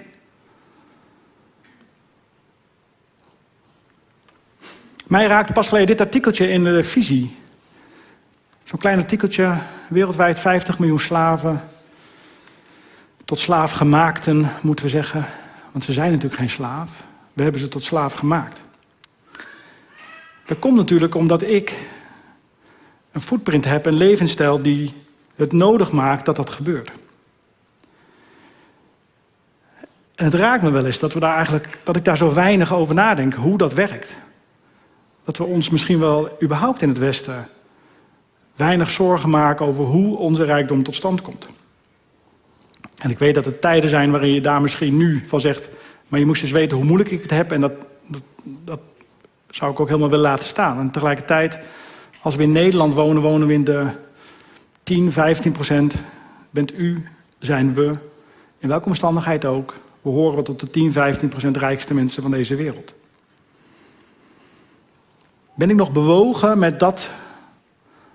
Mij 5.08 5.28
raakte 5.28 5.54
pas 5.54 5.68
geleden 5.68 5.88
dit 5.88 6.02
artikeltje 6.02 6.50
in 6.50 6.64
de 6.64 6.84
visie. 6.84 7.36
Zo'n 8.64 8.80
klein 8.80 8.98
artikeltje, 8.98 9.58
wereldwijd 9.94 10.40
50 10.40 10.80
miljoen 10.80 11.00
slaven. 11.00 11.64
Tot 13.26 13.40
slaafgemaakten, 13.40 14.50
moeten 14.62 14.86
we 14.86 14.92
zeggen. 14.92 15.26
Want 15.72 15.84
ze 15.84 15.92
zijn 15.92 16.12
natuurlijk 16.12 16.40
geen 16.40 16.50
slaaf. 16.50 16.90
We 17.34 17.44
hebben 17.44 17.62
ze 17.62 17.68
tot 17.68 17.84
slaaf 17.84 18.14
gemaakt. 18.14 18.60
Dat 20.46 20.60
komt 20.60 20.76
natuurlijk 20.76 21.16
omdat 21.16 21.42
ik 21.42 21.74
een 23.12 23.22
footprint 23.22 23.66
heb, 23.66 23.86
een 23.86 23.94
levensstijl 23.94 24.62
die 24.62 24.94
het 25.36 25.52
nodig 25.52 25.92
maakt 25.92 26.26
dat 26.26 26.36
dat 26.36 26.50
gebeurt. 26.50 26.92
En 30.16 30.26
het 30.26 30.34
raakt 30.34 30.64
me 30.64 30.72
wel 30.72 30.86
eens 30.86 31.00
dat, 31.00 31.14
we 31.14 31.20
daar 31.20 31.36
eigenlijk, 31.36 31.80
dat 31.84 31.96
ik 31.96 32.06
daar 32.06 32.18
zo 32.18 32.34
weinig 32.34 32.74
over 32.74 32.96
nadenk, 32.96 33.34
hoe 33.34 33.58
dat 33.58 33.74
werkt. 33.74 34.14
Dat 35.24 35.38
we 35.38 35.44
ons 35.44 35.70
misschien 35.70 36.00
wel 36.00 36.38
überhaupt 36.42 36.82
in 36.82 36.90
het 36.90 36.98
Westen 36.98 37.48
weinig 38.56 38.90
zorgen 38.90 39.30
maken 39.30 39.66
over 39.66 39.84
hoe 39.84 40.18
onze 40.18 40.44
rijkdom 40.44 40.84
tot 40.84 40.96
stand 40.96 41.22
komt. 41.22 41.46
En 42.98 43.10
ik 43.10 43.20
weet 43.20 43.36
dat 43.36 43.46
er 43.46 43.60
tijden 43.60 43.90
zijn 43.90 44.12
waarin 44.12 44.34
je 44.34 44.42
daar 44.42 44.62
misschien 44.62 44.98
nu 44.98 45.22
van 45.26 45.40
zegt, 45.40 45.70
maar 46.08 46.20
je 46.20 46.26
moest 46.26 46.42
eens 46.42 46.52
weten 46.52 46.78
hoe 46.78 46.86
moeilijk 46.86 47.12
ik 47.12 47.22
het 47.22 47.32
heb 47.32 47.52
en 47.52 47.62
dat, 47.62 47.74
dat, 48.08 48.22
dat 48.64 48.80
zou 49.50 49.72
ik 49.72 49.80
ook 49.80 49.88
helemaal 49.88 50.10
willen 50.10 50.30
laten 50.30 50.46
staan. 50.46 50.80
En 50.80 50.92
tegelijkertijd, 50.92 51.60
als 52.22 52.36
we 52.36 52.44
in 52.44 52.52
Nederland 52.52 52.94
wonen, 52.94 53.22
wonen 53.22 53.48
we 53.48 53.54
in 53.54 53.64
de 53.64 53.88
10, 54.84 55.12
15 55.12 55.52
procent. 55.52 55.96
Bent 56.50 56.74
u, 56.74 57.08
zijn 57.40 57.74
we, 57.74 57.96
in 58.60 58.68
welke 58.68 58.88
omstandigheid 58.88 59.46
ook, 59.46 59.74
we 60.02 60.10
horen 60.10 60.44
tot 60.44 60.60
de 60.60 60.70
10, 60.70 60.92
15 60.92 61.30
procent 61.30 61.58
rijkste 61.58 61.94
mensen 61.94 62.22
van 62.22 62.32
deze 62.32 62.56
wereld. 62.56 62.94
Ben 65.56 65.70
ik 65.70 65.76
nog 65.76 65.92
bewogen 65.92 66.60
met 66.60 66.80
dat 66.80 67.10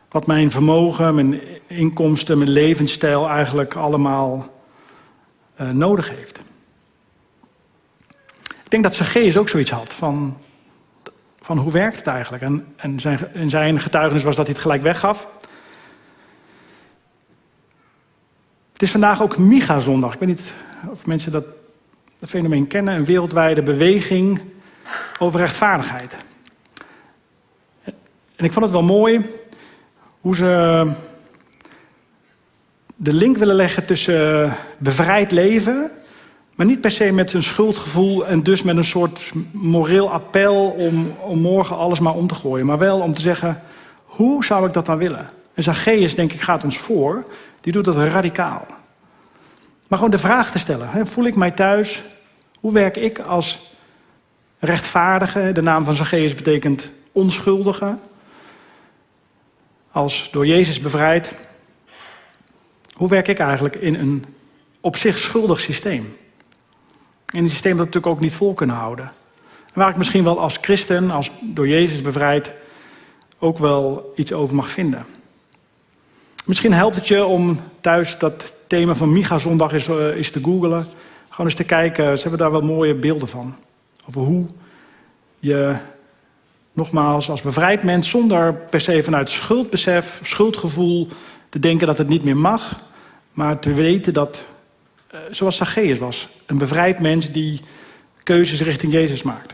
wat 0.08 0.26
mijn 0.26 0.50
vermogen, 0.50 1.14
mijn 1.14 1.40
inkomsten, 1.66 2.38
mijn 2.38 2.50
levensstijl 2.50 3.28
eigenlijk 3.28 3.74
allemaal 3.74 4.54
uh, 5.60 5.70
nodig 5.70 6.08
heeft? 6.08 6.38
Ik 8.64 8.74
denk 8.74 8.82
dat 8.82 8.94
Zacchaeus 8.94 9.36
ook 9.36 9.48
zoiets 9.48 9.70
had 9.70 9.92
van, 9.92 10.36
van 11.40 11.58
hoe 11.58 11.72
werkt 11.72 11.96
het 11.96 12.06
eigenlijk? 12.06 12.42
En, 12.42 12.74
en 12.76 13.00
zijn, 13.00 13.34
in 13.34 13.50
zijn 13.50 13.80
getuigenis 13.80 14.22
was 14.22 14.36
dat 14.36 14.44
hij 14.44 14.54
het 14.54 14.62
gelijk 14.62 14.82
weggaf. 14.82 15.26
Het 18.72 18.82
is 18.82 18.90
vandaag 18.90 19.22
ook 19.22 19.38
Miga-zondag. 19.38 20.12
Ik 20.12 20.18
weet 20.18 20.28
niet 20.28 20.52
of 20.90 21.06
mensen 21.06 21.32
dat, 21.32 21.44
dat 22.18 22.28
fenomeen 22.28 22.66
kennen. 22.66 22.94
Een 22.94 23.04
wereldwijde 23.04 23.62
beweging 23.62 24.40
over 25.18 25.40
rechtvaardigheid. 25.40 26.16
En 28.36 28.44
ik 28.44 28.52
vond 28.52 28.64
het 28.64 28.74
wel 28.74 28.82
mooi 28.82 29.30
hoe 30.20 30.36
ze 30.36 30.92
de 32.96 33.12
link 33.12 33.36
willen 33.36 33.54
leggen 33.54 33.86
tussen 33.86 34.54
bevrijd 34.78 35.30
leven, 35.30 35.90
maar 36.54 36.66
niet 36.66 36.80
per 36.80 36.90
se 36.90 37.12
met 37.12 37.32
een 37.32 37.42
schuldgevoel 37.42 38.26
en 38.26 38.42
dus 38.42 38.62
met 38.62 38.76
een 38.76 38.84
soort 38.84 39.20
moreel 39.50 40.10
appel 40.10 40.70
om, 40.70 41.14
om 41.20 41.38
morgen 41.40 41.76
alles 41.76 41.98
maar 41.98 42.14
om 42.14 42.26
te 42.26 42.34
gooien. 42.34 42.66
Maar 42.66 42.78
wel 42.78 43.00
om 43.00 43.14
te 43.14 43.20
zeggen, 43.20 43.62
hoe 44.04 44.44
zou 44.44 44.66
ik 44.66 44.72
dat 44.72 44.86
dan 44.86 44.98
willen? 44.98 45.26
En 45.54 45.62
Zacchaeus, 45.62 46.14
denk 46.14 46.32
ik, 46.32 46.40
gaat 46.40 46.64
ons 46.64 46.78
voor. 46.78 47.24
Die 47.60 47.72
doet 47.72 47.84
dat 47.84 47.96
radicaal. 47.96 48.66
Maar 49.88 49.98
gewoon 49.98 50.10
de 50.10 50.18
vraag 50.18 50.50
te 50.50 50.58
stellen. 50.58 50.88
Hè, 50.88 51.06
voel 51.06 51.24
ik 51.24 51.36
mij 51.36 51.50
thuis? 51.50 52.02
Hoe 52.60 52.72
werk 52.72 52.96
ik 52.96 53.18
als 53.18 53.74
rechtvaardige? 54.58 55.52
De 55.52 55.62
naam 55.62 55.84
van 55.84 55.94
Zacchaeus 55.94 56.34
betekent 56.34 56.90
onschuldige 57.12 57.94
als 59.92 60.28
door 60.32 60.46
Jezus 60.46 60.80
bevrijd, 60.80 61.32
hoe 62.92 63.08
werk 63.08 63.28
ik 63.28 63.38
eigenlijk 63.38 63.76
in 63.76 63.94
een 63.94 64.24
op 64.80 64.96
zich 64.96 65.18
schuldig 65.18 65.60
systeem? 65.60 66.16
In 67.32 67.42
een 67.42 67.50
systeem 67.50 67.76
dat 67.76 67.86
natuurlijk 67.86 68.14
ook 68.14 68.20
niet 68.20 68.34
vol 68.34 68.54
kunnen 68.54 68.76
houden. 68.76 69.12
En 69.72 69.80
waar 69.80 69.90
ik 69.90 69.96
misschien 69.96 70.24
wel 70.24 70.40
als 70.40 70.58
christen, 70.60 71.10
als 71.10 71.30
door 71.40 71.68
Jezus 71.68 72.00
bevrijd, 72.00 72.52
ook 73.38 73.58
wel 73.58 74.12
iets 74.16 74.32
over 74.32 74.54
mag 74.54 74.70
vinden. 74.70 75.06
Misschien 76.44 76.72
helpt 76.72 76.96
het 76.96 77.08
je 77.08 77.24
om 77.24 77.58
thuis 77.80 78.18
dat 78.18 78.54
thema 78.66 78.94
van 78.94 79.12
Micha 79.12 79.38
Zondag 79.38 79.88
uh, 79.88 80.16
eens 80.16 80.30
te 80.30 80.42
googlen. 80.42 80.86
Gewoon 81.28 81.46
eens 81.46 81.54
te 81.54 81.64
kijken, 81.64 82.16
ze 82.16 82.22
hebben 82.22 82.40
daar 82.40 82.50
wel 82.50 82.60
mooie 82.60 82.94
beelden 82.94 83.28
van. 83.28 83.56
Over 84.08 84.22
hoe 84.22 84.46
je 85.38 85.76
Nogmaals, 86.78 87.30
als 87.30 87.42
bevrijd 87.42 87.82
mens 87.82 88.08
zonder 88.08 88.54
per 88.54 88.80
se 88.80 89.02
vanuit 89.02 89.30
schuldbesef, 89.30 90.20
schuldgevoel 90.22 91.08
te 91.48 91.58
denken 91.58 91.86
dat 91.86 91.98
het 91.98 92.08
niet 92.08 92.24
meer 92.24 92.36
mag, 92.36 92.80
maar 93.32 93.58
te 93.58 93.72
weten 93.72 94.12
dat, 94.12 94.44
uh, 95.14 95.20
zoals 95.30 95.56
Zacchaeus 95.56 95.98
was, 95.98 96.28
een 96.46 96.58
bevrijd 96.58 97.00
mens 97.00 97.30
die 97.30 97.60
keuzes 98.22 98.60
richting 98.60 98.92
Jezus 98.92 99.22
maakt. 99.22 99.52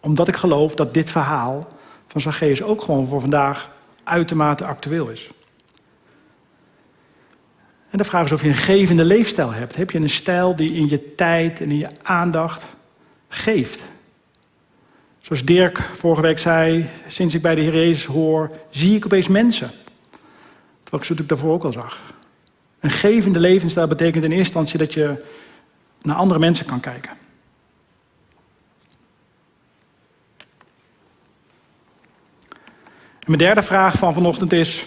Omdat 0.00 0.28
ik 0.28 0.36
geloof 0.36 0.74
dat 0.74 0.94
dit 0.94 1.10
verhaal 1.10 1.68
van 2.08 2.20
Zacchaeus 2.20 2.62
ook 2.62 2.82
gewoon 2.82 3.06
voor 3.06 3.20
vandaag 3.20 3.70
uitermate 4.04 4.64
actueel 4.64 5.10
is. 5.10 5.30
En 7.90 7.98
de 7.98 8.04
vraag 8.04 8.24
is 8.24 8.32
of 8.32 8.42
je 8.42 8.48
een 8.48 8.54
gevende 8.54 9.04
leefstijl 9.04 9.52
hebt. 9.52 9.76
Heb 9.76 9.90
je 9.90 9.98
een 9.98 10.10
stijl 10.10 10.56
die 10.56 10.72
in 10.72 10.88
je 10.88 11.14
tijd 11.14 11.60
en 11.60 11.70
in 11.70 11.78
je 11.78 11.88
aandacht 12.02 12.64
geeft? 13.28 13.82
Zoals 15.30 15.44
Dirk 15.44 15.82
vorige 15.92 16.20
week 16.20 16.38
zei, 16.38 16.88
sinds 17.08 17.34
ik 17.34 17.42
bij 17.42 17.54
de 17.54 17.60
Heer 17.60 17.74
Jezus 17.74 18.04
hoor, 18.04 18.50
zie 18.70 18.96
ik 18.96 19.04
opeens 19.04 19.28
mensen. 19.28 19.70
Terwijl 20.82 21.02
ik 21.02 21.04
ze 21.04 21.12
natuurlijk 21.12 21.28
daarvoor 21.28 21.52
ook 21.52 21.64
al 21.64 21.72
zag. 21.72 21.98
Een 22.80 22.90
gevende 22.90 23.38
levensstijl 23.38 23.86
betekent 23.86 24.24
in 24.24 24.30
eerste 24.30 24.44
instantie 24.44 24.78
dat 24.78 24.94
je 24.94 25.24
naar 26.02 26.16
andere 26.16 26.40
mensen 26.40 26.66
kan 26.66 26.80
kijken. 26.80 27.10
En 33.18 33.26
mijn 33.26 33.38
derde 33.38 33.62
vraag 33.62 33.98
van 33.98 34.12
vanochtend 34.12 34.52
is: 34.52 34.86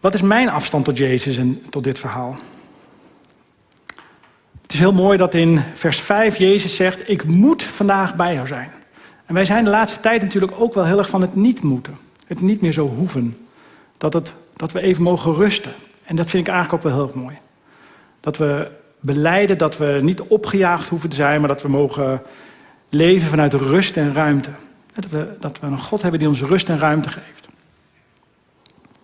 wat 0.00 0.14
is 0.14 0.22
mijn 0.22 0.48
afstand 0.48 0.84
tot 0.84 0.96
Jezus 0.96 1.36
en 1.36 1.62
tot 1.70 1.84
dit 1.84 1.98
verhaal? 1.98 2.36
Het 4.62 4.72
is 4.72 4.78
heel 4.78 4.92
mooi 4.92 5.18
dat 5.18 5.34
in 5.34 5.58
vers 5.74 6.00
5 6.00 6.36
Jezus 6.36 6.76
zegt: 6.76 7.08
Ik 7.08 7.24
moet 7.24 7.62
vandaag 7.62 8.14
bij 8.16 8.34
jou 8.34 8.46
zijn. 8.46 8.82
En 9.26 9.34
wij 9.34 9.44
zijn 9.44 9.64
de 9.64 9.70
laatste 9.70 10.00
tijd 10.00 10.22
natuurlijk 10.22 10.52
ook 10.58 10.74
wel 10.74 10.84
heel 10.84 10.98
erg 10.98 11.08
van 11.08 11.20
het 11.20 11.34
niet 11.34 11.62
moeten. 11.62 11.96
Het 12.26 12.40
niet 12.40 12.60
meer 12.60 12.72
zo 12.72 12.88
hoeven. 12.88 13.36
Dat, 13.98 14.12
het, 14.12 14.32
dat 14.56 14.72
we 14.72 14.80
even 14.80 15.02
mogen 15.02 15.34
rusten. 15.34 15.72
En 16.04 16.16
dat 16.16 16.30
vind 16.30 16.46
ik 16.46 16.52
eigenlijk 16.52 16.84
ook 16.84 16.90
wel 16.90 16.98
heel 17.00 17.08
erg 17.08 17.22
mooi. 17.22 17.38
Dat 18.20 18.36
we 18.36 18.70
beleiden 19.00 19.58
dat 19.58 19.76
we 19.76 19.98
niet 20.02 20.20
opgejaagd 20.20 20.88
hoeven 20.88 21.08
te 21.08 21.16
zijn, 21.16 21.40
maar 21.40 21.48
dat 21.48 21.62
we 21.62 21.68
mogen 21.68 22.22
leven 22.88 23.28
vanuit 23.28 23.52
rust 23.52 23.96
en 23.96 24.12
ruimte. 24.12 24.50
Dat 24.92 25.08
we, 25.08 25.36
dat 25.40 25.60
we 25.60 25.66
een 25.66 25.78
God 25.78 26.02
hebben 26.02 26.20
die 26.20 26.28
ons 26.28 26.40
rust 26.40 26.68
en 26.68 26.78
ruimte 26.78 27.08
geeft. 27.08 27.48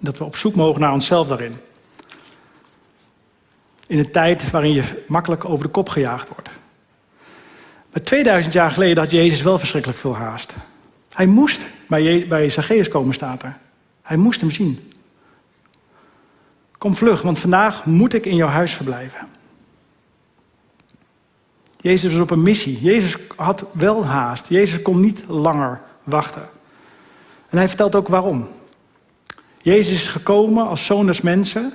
Dat 0.01 0.19
we 0.19 0.25
op 0.25 0.37
zoek 0.37 0.55
mogen 0.55 0.81
naar 0.81 0.93
onszelf 0.93 1.29
daarin. 1.29 1.55
In 3.87 3.99
een 3.99 4.11
tijd 4.11 4.51
waarin 4.51 4.73
je 4.73 5.05
makkelijk 5.09 5.45
over 5.45 5.65
de 5.65 5.71
kop 5.71 5.89
gejaagd 5.89 6.29
wordt. 6.29 6.49
Maar 7.93 8.03
2000 8.03 8.53
jaar 8.53 8.71
geleden 8.71 9.03
had 9.03 9.13
Jezus 9.13 9.43
wel 9.43 9.59
verschrikkelijk 9.59 10.01
veel 10.01 10.17
haast. 10.17 10.55
Hij 11.13 11.27
moest 11.27 11.61
bij, 11.89 12.27
bij 12.29 12.51
Zacchaeus 12.51 12.89
komen, 12.89 13.15
staat 13.15 13.43
er. 13.43 13.59
Hij 14.03 14.17
moest 14.17 14.41
hem 14.41 14.51
zien. 14.51 14.93
Kom 16.79 16.95
vlug, 16.95 17.23
want 17.23 17.39
vandaag 17.39 17.85
moet 17.85 18.13
ik 18.15 18.27
in 18.27 18.37
jouw 18.37 18.49
huis 18.49 18.73
verblijven. 18.73 19.29
Jezus 21.81 22.13
was 22.13 22.21
op 22.21 22.31
een 22.31 22.43
missie. 22.43 22.81
Jezus 22.81 23.17
had 23.37 23.65
wel 23.73 24.07
haast. 24.07 24.47
Jezus 24.49 24.83
kon 24.83 25.01
niet 25.01 25.23
langer 25.29 25.81
wachten. 26.03 26.49
En 27.49 27.59
hij 27.59 27.69
vertelt 27.69 27.95
ook 27.95 28.09
waarom. 28.09 28.49
Jezus 29.63 29.95
is 29.95 30.09
gekomen 30.09 30.69
als 30.69 30.87
zoon 30.87 31.07
des 31.07 31.21
mensen, 31.21 31.73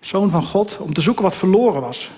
zoon 0.00 0.30
van 0.30 0.42
God, 0.42 0.78
om 0.78 0.94
te 0.94 1.00
zoeken 1.00 1.22
wat 1.22 1.36
verloren 1.36 1.80
was. 1.80 2.10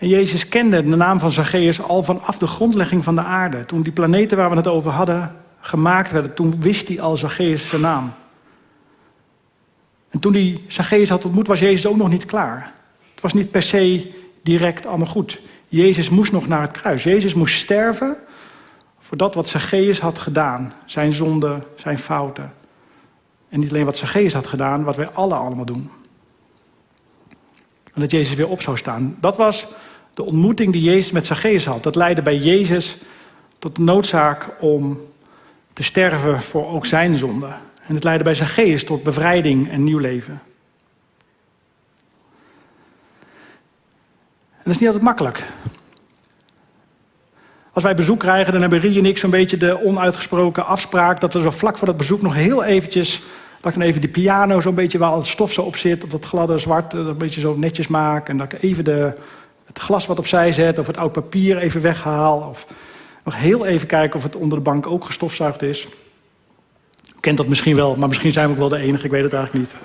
En 0.00 0.08
Jezus 0.08 0.48
kende 0.48 0.82
de 0.82 0.96
naam 0.96 1.18
van 1.18 1.30
Zacchaeus 1.30 1.82
al 1.82 2.02
vanaf 2.02 2.38
de 2.38 2.46
grondlegging 2.46 3.04
van 3.04 3.14
de 3.14 3.22
aarde. 3.22 3.66
Toen 3.66 3.82
die 3.82 3.92
planeten 3.92 4.36
waar 4.36 4.50
we 4.50 4.56
het 4.56 4.66
over 4.66 4.90
hadden 4.90 5.36
gemaakt 5.60 6.10
werden, 6.10 6.34
toen 6.34 6.60
wist 6.60 6.88
hij 6.88 7.00
al 7.00 7.16
Zacchaeus 7.16 7.68
zijn 7.68 7.80
naam. 7.80 8.12
En 10.10 10.20
toen 10.20 10.32
hij 10.32 10.62
Zacchaeus 10.66 11.08
had 11.08 11.24
ontmoet, 11.24 11.46
was 11.46 11.58
Jezus 11.58 11.86
ook 11.86 11.96
nog 11.96 12.08
niet 12.08 12.24
klaar. 12.24 12.72
Het 13.12 13.20
was 13.20 13.32
niet 13.32 13.50
per 13.50 13.62
se 13.62 14.12
direct 14.42 14.86
allemaal 14.86 15.06
goed. 15.06 15.40
Jezus 15.68 16.08
moest 16.08 16.32
nog 16.32 16.48
naar 16.48 16.60
het 16.60 16.72
kruis. 16.72 17.02
Jezus 17.02 17.34
moest 17.34 17.54
sterven 17.54 18.16
voor 18.98 19.16
dat 19.16 19.34
wat 19.34 19.48
Zacchaeus 19.48 20.00
had 20.00 20.18
gedaan. 20.18 20.72
Zijn 20.86 21.12
zonden, 21.12 21.64
zijn 21.74 21.98
fouten. 21.98 22.52
En 23.48 23.60
niet 23.60 23.70
alleen 23.70 23.84
wat 23.84 23.96
Zacchaeus 23.96 24.32
had 24.32 24.46
gedaan, 24.46 24.84
wat 24.84 24.96
wij 24.96 25.08
alle 25.08 25.34
allemaal 25.34 25.64
doen. 25.64 25.90
En 27.94 28.00
dat 28.00 28.10
Jezus 28.10 28.34
weer 28.34 28.48
op 28.48 28.62
zou 28.62 28.76
staan. 28.76 29.16
Dat 29.20 29.36
was 29.36 29.66
de 30.20 30.26
ontmoeting 30.26 30.72
die 30.72 30.82
Jezus 30.82 31.12
met 31.12 31.26
Zacchaeus 31.26 31.64
had. 31.64 31.82
Dat 31.82 31.94
leidde 31.94 32.22
bij 32.22 32.36
Jezus 32.36 32.96
tot 33.58 33.76
de 33.76 33.82
noodzaak 33.82 34.48
om 34.60 35.00
te 35.72 35.82
sterven 35.82 36.40
voor 36.40 36.68
ook 36.68 36.86
zijn 36.86 37.14
zonde. 37.14 37.46
En 37.86 37.94
het 37.94 38.04
leidde 38.04 38.24
bij 38.24 38.34
Zacchaeus 38.34 38.84
tot 38.84 39.02
bevrijding 39.02 39.70
en 39.70 39.84
nieuw 39.84 39.98
leven. 39.98 40.42
En 44.52 44.64
dat 44.64 44.74
is 44.74 44.78
niet 44.78 44.86
altijd 44.88 45.04
makkelijk. 45.04 45.44
Als 47.72 47.84
wij 47.84 47.94
bezoek 47.94 48.18
krijgen, 48.18 48.52
dan 48.52 48.60
hebben 48.60 48.80
Rie 48.80 48.98
en 48.98 49.06
ik 49.06 49.18
zo'n 49.18 49.30
beetje 49.30 49.56
de 49.56 49.84
onuitgesproken 49.84 50.66
afspraak... 50.66 51.20
dat 51.20 51.34
we 51.34 51.40
zo 51.40 51.50
vlak 51.50 51.78
voor 51.78 51.86
dat 51.86 51.96
bezoek 51.96 52.22
nog 52.22 52.34
heel 52.34 52.64
eventjes... 52.64 53.22
dat 53.60 53.72
ik 53.72 53.78
dan 53.78 53.88
even 53.88 54.00
de 54.00 54.08
piano 54.08 54.60
zo'n 54.60 54.74
beetje 54.74 54.98
waar 54.98 55.10
al 55.10 55.18
het 55.18 55.26
stof 55.26 55.52
zo 55.52 55.62
op 55.62 55.76
zit... 55.76 56.04
op 56.04 56.10
dat 56.10 56.24
gladde 56.24 56.58
zwart, 56.58 56.92
een 56.92 57.18
beetje 57.18 57.40
zo 57.40 57.56
netjes 57.56 57.86
maak... 57.86 58.28
en 58.28 58.38
dat 58.38 58.52
ik 58.52 58.62
even 58.62 58.84
de, 58.84 59.12
het 59.72 59.82
glas 59.82 60.06
wat 60.06 60.18
opzij 60.18 60.52
zet 60.52 60.78
of 60.78 60.86
het 60.86 60.96
oud 60.96 61.12
papier 61.12 61.58
even 61.58 61.80
weghaal... 61.80 62.40
of 62.50 62.66
nog 63.24 63.36
heel 63.36 63.66
even 63.66 63.86
kijken 63.86 64.16
of 64.16 64.22
het 64.22 64.36
onder 64.36 64.58
de 64.58 64.64
bank 64.64 64.86
ook 64.86 65.04
gestofzuigd 65.04 65.62
is. 65.62 65.86
U 67.06 67.20
kent 67.20 67.36
dat 67.36 67.48
misschien 67.48 67.76
wel, 67.76 67.96
maar 67.96 68.08
misschien 68.08 68.32
zijn 68.32 68.46
we 68.46 68.52
ook 68.52 68.58
wel 68.58 68.68
de 68.68 68.84
enige, 68.84 69.04
ik 69.04 69.10
weet 69.10 69.22
het 69.22 69.32
eigenlijk 69.32 69.66
niet. 69.66 69.80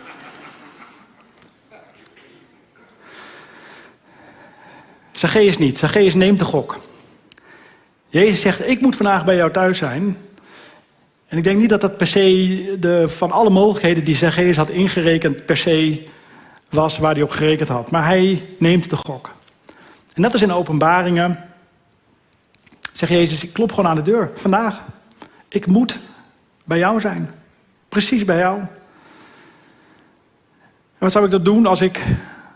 Zacchaeus 5.11 5.57
niet. 5.57 5.77
Zacchaeus 5.77 6.13
neemt 6.13 6.39
de 6.39 6.45
gok. 6.45 6.77
Jezus 8.09 8.41
zegt, 8.41 8.67
ik 8.67 8.81
moet 8.81 8.95
vandaag 8.95 9.25
bij 9.25 9.35
jou 9.35 9.51
thuis 9.51 9.77
zijn. 9.77 10.17
En 11.27 11.37
ik 11.37 11.43
denk 11.43 11.59
niet 11.59 11.69
dat 11.69 11.81
dat 11.81 11.97
per 11.97 12.07
se 12.07 12.77
de, 12.79 13.07
van 13.07 13.31
alle 13.31 13.49
mogelijkheden 13.49 14.03
die 14.03 14.15
Zacchaeus 14.15 14.57
had 14.57 14.69
ingerekend... 14.69 15.45
per 15.45 15.57
se 15.57 16.03
was 16.69 16.97
waar 16.97 17.13
hij 17.13 17.23
op 17.23 17.29
gerekend 17.29 17.69
had. 17.69 17.91
Maar 17.91 18.05
hij 18.05 18.43
neemt 18.57 18.89
de 18.89 18.95
gok. 18.95 19.34
En 20.15 20.21
dat 20.21 20.33
is 20.33 20.41
in 20.41 20.53
openbaringen. 20.53 21.43
Zegt 22.93 23.11
Jezus, 23.11 23.43
ik 23.43 23.53
klop 23.53 23.71
gewoon 23.71 23.89
aan 23.89 23.95
de 23.95 24.01
deur. 24.01 24.31
Vandaag. 24.35 24.81
Ik 25.47 25.67
moet 25.67 25.99
bij 26.63 26.77
jou 26.77 26.99
zijn. 26.99 27.29
Precies 27.89 28.25
bij 28.25 28.37
jou. 28.37 28.59
En 28.59 28.69
wat 30.97 31.11
zou 31.11 31.25
ik 31.25 31.31
dat 31.31 31.45
doen 31.45 31.65
als 31.65 31.81
ik 31.81 32.01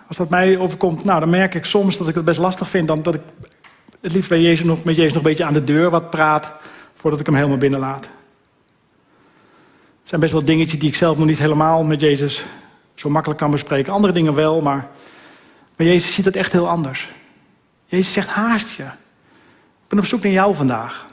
als 0.08 0.18
dat 0.18 0.30
mij 0.30 0.58
overkomt, 0.58 1.04
nou, 1.04 1.20
dan 1.20 1.30
merk 1.30 1.56
ik 1.56 1.66
soms 1.66 1.98
dat 1.98 2.08
ik 2.08 2.16
het 2.16 2.26
best 2.26 2.40
lastig 2.40 2.70
vind. 2.70 2.88
Dan 2.88 3.02
dat 3.02 3.14
ik 3.14 3.22
het 4.02 4.14
liefst 4.14 4.30
Jezus 4.30 4.66
nog, 4.66 4.84
met 4.84 4.96
Jezus 4.96 5.14
nog 5.14 5.24
een 5.24 5.30
beetje 5.30 5.46
aan 5.46 5.54
de 5.54 5.64
deur 5.64 5.90
wat 5.90 6.10
praat, 6.10 6.52
voordat 6.96 7.20
ik 7.20 7.26
hem 7.26 7.36
helemaal 7.36 7.58
binnenlaat. 7.58 8.04
Er 8.04 10.16
zijn 10.16 10.22
best 10.22 10.34
wel 10.34 10.46
dingetjes 10.46 10.80
die 10.80 10.90
ik 10.90 10.96
zelf 10.96 11.18
nog 11.18 11.26
niet 11.26 11.40
helemaal 11.40 11.84
met 11.84 12.02
Jezus 12.02 12.46
zo 12.96 13.10
makkelijk 13.10 13.40
kan 13.40 13.52
bespreken. 13.52 13.94
Andere 13.94 14.14
dingen 14.14 14.36
wel, 14.36 14.62
maar, 14.62 14.90
maar 15.78 15.88
Jezus 15.88 16.14
ziet 16.14 16.26
het 16.26 16.36
echt 16.36 16.52
heel 16.52 16.70
anders. 16.70 17.10
Jezus 17.90 18.14
zegt, 18.14 18.28
haast 18.28 18.70
je. 18.70 18.84
Ik 18.84 19.88
ben 19.88 20.00
op 20.00 20.06
zoek 20.06 20.24
naar 20.24 20.32
jou 20.32 20.56
vandaag. 20.56 21.06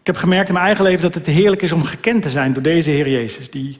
Ik 0.00 0.14
heb 0.14 0.16
gemerkt 0.16 0.48
in 0.48 0.54
mijn 0.54 0.66
eigen 0.66 0.84
leven 0.84 1.02
dat 1.02 1.14
het 1.14 1.26
heerlijk 1.26 1.62
is 1.62 1.72
om 1.72 1.82
gekend 1.82 2.22
te 2.22 2.30
zijn 2.30 2.52
door 2.52 2.62
deze 2.62 2.90
Heer 2.90 3.08
Jezus. 3.08 3.50
Die 3.50 3.78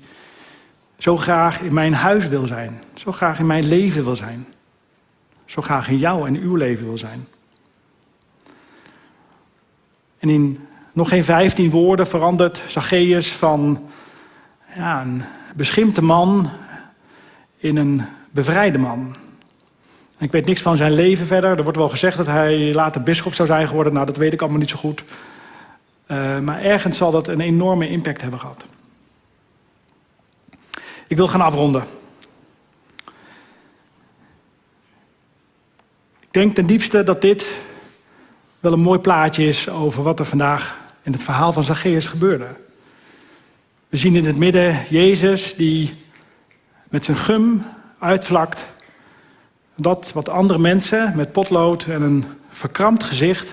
zo 0.99 1.17
graag 1.17 1.61
in 1.61 1.75
mijn 1.75 1.95
huis 1.95 2.29
wil 2.29 2.47
zijn. 2.47 2.83
Zo 2.95 3.13
graag 3.13 3.39
in 3.39 3.47
mijn 3.47 3.65
leven 3.65 4.05
wil 4.05 4.17
zijn. 4.17 4.47
Zo 5.45 5.63
graag 5.63 5.89
in 5.89 5.99
jou 5.99 6.27
en 6.27 6.37
uw 6.37 6.55
leven 6.57 6.87
wil 6.87 6.99
zijn. 6.99 7.29
En 10.19 10.29
in 10.29 10.69
nog 10.93 11.09
geen 11.09 11.25
vijftien 11.25 11.71
woorden 11.71 12.07
verandert 12.07 12.63
Zacchaeus 12.67 13.33
van 13.33 13.89
ja, 14.75 15.01
een 15.01 15.23
beschimpte 15.55 16.03
man 16.03 16.51
in 17.57 17.77
een 17.77 18.03
bevrijde 18.31 18.79
man. 18.79 19.17
Ik 20.19 20.33
weet 20.33 20.47
niks 20.47 20.61
van 20.61 20.77
zijn 20.77 20.93
leven 20.93 21.27
verder. 21.27 21.57
Er 21.57 21.63
wordt 21.63 21.79
wel 21.79 21.89
gezegd 21.89 22.17
dat 22.17 22.27
hij 22.27 22.73
later 22.73 23.03
bischop 23.03 23.35
zou 23.35 23.49
zijn 23.49 23.69
geworden. 23.69 23.93
Nou, 23.93 24.07
dat 24.07 24.17
weet 24.17 24.33
ik 24.33 24.41
allemaal 24.41 24.59
niet 24.59 24.71
zo 24.71 24.77
goed. 24.77 25.05
Uh, 26.07 26.39
maar 26.39 26.63
ergens 26.63 26.97
zal 26.97 27.11
dat 27.11 27.29
een 27.29 27.41
enorme 27.41 27.89
impact 27.89 28.21
hebben 28.21 28.41
gehad. 28.41 28.65
Ik 31.07 31.17
wil 31.17 31.29
gaan 31.29 31.41
afronden. 31.41 31.83
Ik 36.21 36.35
denk 36.35 36.55
ten 36.55 36.67
diepste 36.67 37.05
dat 37.05 37.21
dit 37.21 37.51
wel 38.61 38.73
een 38.73 38.81
mooi 38.81 38.99
plaatje 38.99 39.47
is 39.47 39.69
over 39.69 40.03
wat 40.03 40.19
er 40.19 40.25
vandaag 40.25 40.77
in 41.03 41.13
het 41.13 41.23
verhaal 41.23 41.53
van 41.53 41.63
Zacchaeus 41.63 42.07
gebeurde. 42.07 42.47
We 43.89 43.97
zien 43.97 44.17
in 44.17 44.25
het 44.25 44.37
midden 44.37 44.85
Jezus 44.89 45.55
die 45.55 45.91
met 46.89 47.05
zijn 47.05 47.17
gum 47.17 47.65
uitvlakt 47.99 48.67
dat 49.81 50.11
wat 50.13 50.29
andere 50.29 50.59
mensen 50.59 51.13
met 51.17 51.33
potlood 51.33 51.85
en 51.85 52.03
een 52.03 52.25
verkrampt 52.49 53.05
gezicht 53.05 53.53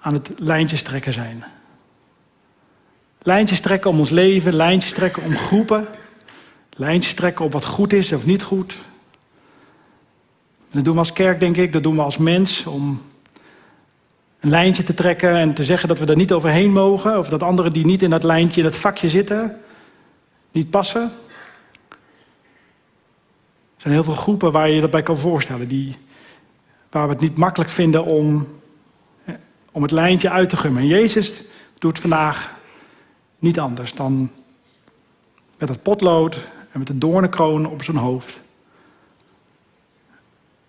aan 0.00 0.12
het 0.12 0.30
lijntjes 0.36 0.82
trekken 0.82 1.12
zijn. 1.12 1.44
Lijntjes 3.22 3.60
trekken 3.60 3.90
om 3.90 3.98
ons 3.98 4.10
leven, 4.10 4.54
lijntjes 4.54 4.92
trekken 4.92 5.22
om 5.24 5.36
groepen, 5.36 5.86
lijntjes 6.70 7.14
trekken 7.14 7.44
op 7.44 7.52
wat 7.52 7.64
goed 7.64 7.92
is 7.92 8.12
of 8.12 8.26
niet 8.26 8.42
goed. 8.42 8.76
En 10.70 10.72
dat 10.72 10.84
doen 10.84 10.92
we 10.92 10.98
als 10.98 11.12
kerk, 11.12 11.40
denk 11.40 11.56
ik, 11.56 11.72
dat 11.72 11.82
doen 11.82 11.96
we 11.96 12.02
als 12.02 12.16
mens 12.16 12.64
om 12.64 13.02
een 14.40 14.50
lijntje 14.50 14.82
te 14.82 14.94
trekken 14.94 15.36
en 15.36 15.54
te 15.54 15.64
zeggen 15.64 15.88
dat 15.88 15.98
we 15.98 16.06
er 16.06 16.16
niet 16.16 16.32
overheen 16.32 16.72
mogen, 16.72 17.18
of 17.18 17.28
dat 17.28 17.42
anderen 17.42 17.72
die 17.72 17.84
niet 17.84 18.02
in 18.02 18.10
dat 18.10 18.24
lijntje, 18.24 18.60
in 18.60 18.66
dat 18.66 18.76
vakje 18.76 19.08
zitten, 19.08 19.60
niet 20.52 20.70
passen. 20.70 21.10
Zijn 23.86 23.98
heel 23.98 24.06
veel 24.06 24.22
groepen 24.22 24.52
waar 24.52 24.68
je 24.68 24.74
je 24.74 24.80
dat 24.80 24.90
bij 24.90 25.02
kan 25.02 25.18
voorstellen, 25.18 25.68
die, 25.68 25.96
waar 26.90 27.06
we 27.06 27.12
het 27.12 27.22
niet 27.22 27.36
makkelijk 27.36 27.70
vinden 27.70 28.04
om, 28.04 28.48
om 29.72 29.82
het 29.82 29.90
lijntje 29.90 30.30
uit 30.30 30.48
te 30.48 30.56
gummen. 30.56 30.82
En 30.82 30.88
Jezus 30.88 31.42
doet 31.78 31.98
vandaag 31.98 32.50
niet 33.38 33.60
anders 33.60 33.94
dan 33.94 34.30
met 35.58 35.68
het 35.68 35.82
potlood 35.82 36.34
en 36.72 36.78
met 36.78 36.86
de 36.86 36.98
doornenkroon 36.98 37.66
op 37.66 37.82
zijn 37.82 37.96
hoofd. 37.96 38.40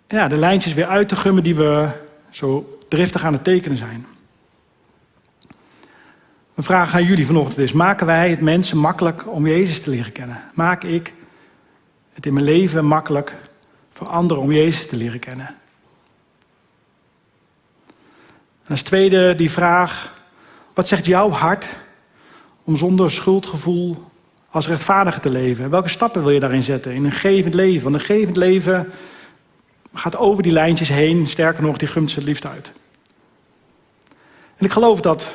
Ja, 0.07 0.27
de 0.27 0.37
lijntjes 0.37 0.73
weer 0.73 0.87
uit 0.87 1.09
te 1.09 1.15
gummen 1.15 1.43
die 1.43 1.55
we 1.55 1.89
zo 2.29 2.77
driftig 2.87 3.23
aan 3.23 3.33
het 3.33 3.43
tekenen 3.43 3.77
zijn. 3.77 4.05
Mijn 6.53 6.67
vraag 6.67 6.93
aan 6.93 7.05
jullie 7.05 7.25
vanochtend 7.25 7.57
is: 7.57 7.71
maken 7.71 8.05
wij 8.05 8.29
het 8.29 8.41
mensen 8.41 8.77
makkelijk 8.77 9.33
om 9.33 9.47
Jezus 9.47 9.81
te 9.81 9.89
leren 9.89 10.11
kennen? 10.11 10.41
Maak 10.53 10.83
ik 10.83 11.13
het 12.17 12.25
in 12.25 12.33
mijn 12.33 12.45
leven 12.45 12.85
makkelijk 12.85 13.35
voor 13.91 14.07
anderen 14.07 14.43
om 14.43 14.51
Jezus 14.51 14.87
te 14.87 14.95
leren 14.95 15.19
kennen? 15.19 15.55
En 18.63 18.69
als 18.69 18.81
tweede 18.81 19.35
die 19.35 19.51
vraag: 19.51 20.13
wat 20.73 20.87
zegt 20.87 21.05
jouw 21.05 21.29
hart 21.29 21.65
om 22.63 22.75
zonder 22.75 23.11
schuldgevoel 23.11 24.03
als 24.49 24.67
rechtvaardige 24.67 25.19
te 25.19 25.29
leven? 25.29 25.69
Welke 25.69 25.89
stappen 25.89 26.21
wil 26.21 26.31
je 26.31 26.39
daarin 26.39 26.63
zetten? 26.63 26.93
In 26.93 27.05
een 27.05 27.11
gevend 27.11 27.53
leven. 27.53 27.83
Want 27.83 27.95
een 27.95 28.15
gevend 28.15 28.37
leven 28.37 28.91
gaat 29.93 30.17
over 30.17 30.43
die 30.43 30.51
lijntjes 30.51 30.89
heen. 30.89 31.27
Sterker 31.27 31.63
nog, 31.63 31.77
die 31.77 31.87
gumt 31.87 32.11
ze 32.11 32.23
liefst 32.23 32.45
uit. 32.45 32.71
En 34.57 34.65
ik 34.65 34.71
geloof 34.71 35.01
dat 35.01 35.29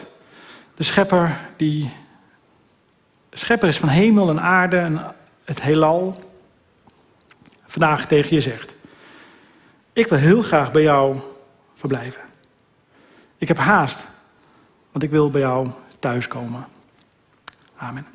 de 0.74 0.82
schepper, 0.82 1.38
die 1.56 1.90
schepper 3.30 3.68
is 3.68 3.78
van 3.78 3.88
hemel 3.88 4.28
en 4.28 4.40
aarde 4.40 4.76
en 4.76 5.14
het 5.44 5.62
heelal, 5.62 6.30
vandaag 7.72 8.06
tegen 8.06 8.34
je 8.34 8.40
zegt. 8.40 8.72
Ik 9.92 10.08
wil 10.08 10.18
heel 10.18 10.42
graag 10.42 10.72
bij 10.72 10.82
jou 10.82 11.16
verblijven. 11.74 12.20
Ik 13.38 13.48
heb 13.48 13.58
haast, 13.58 14.04
want 14.92 15.04
ik 15.04 15.10
wil 15.10 15.30
bij 15.30 15.40
jou 15.40 15.68
thuiskomen. 15.98 16.66
Amen. 17.76 18.06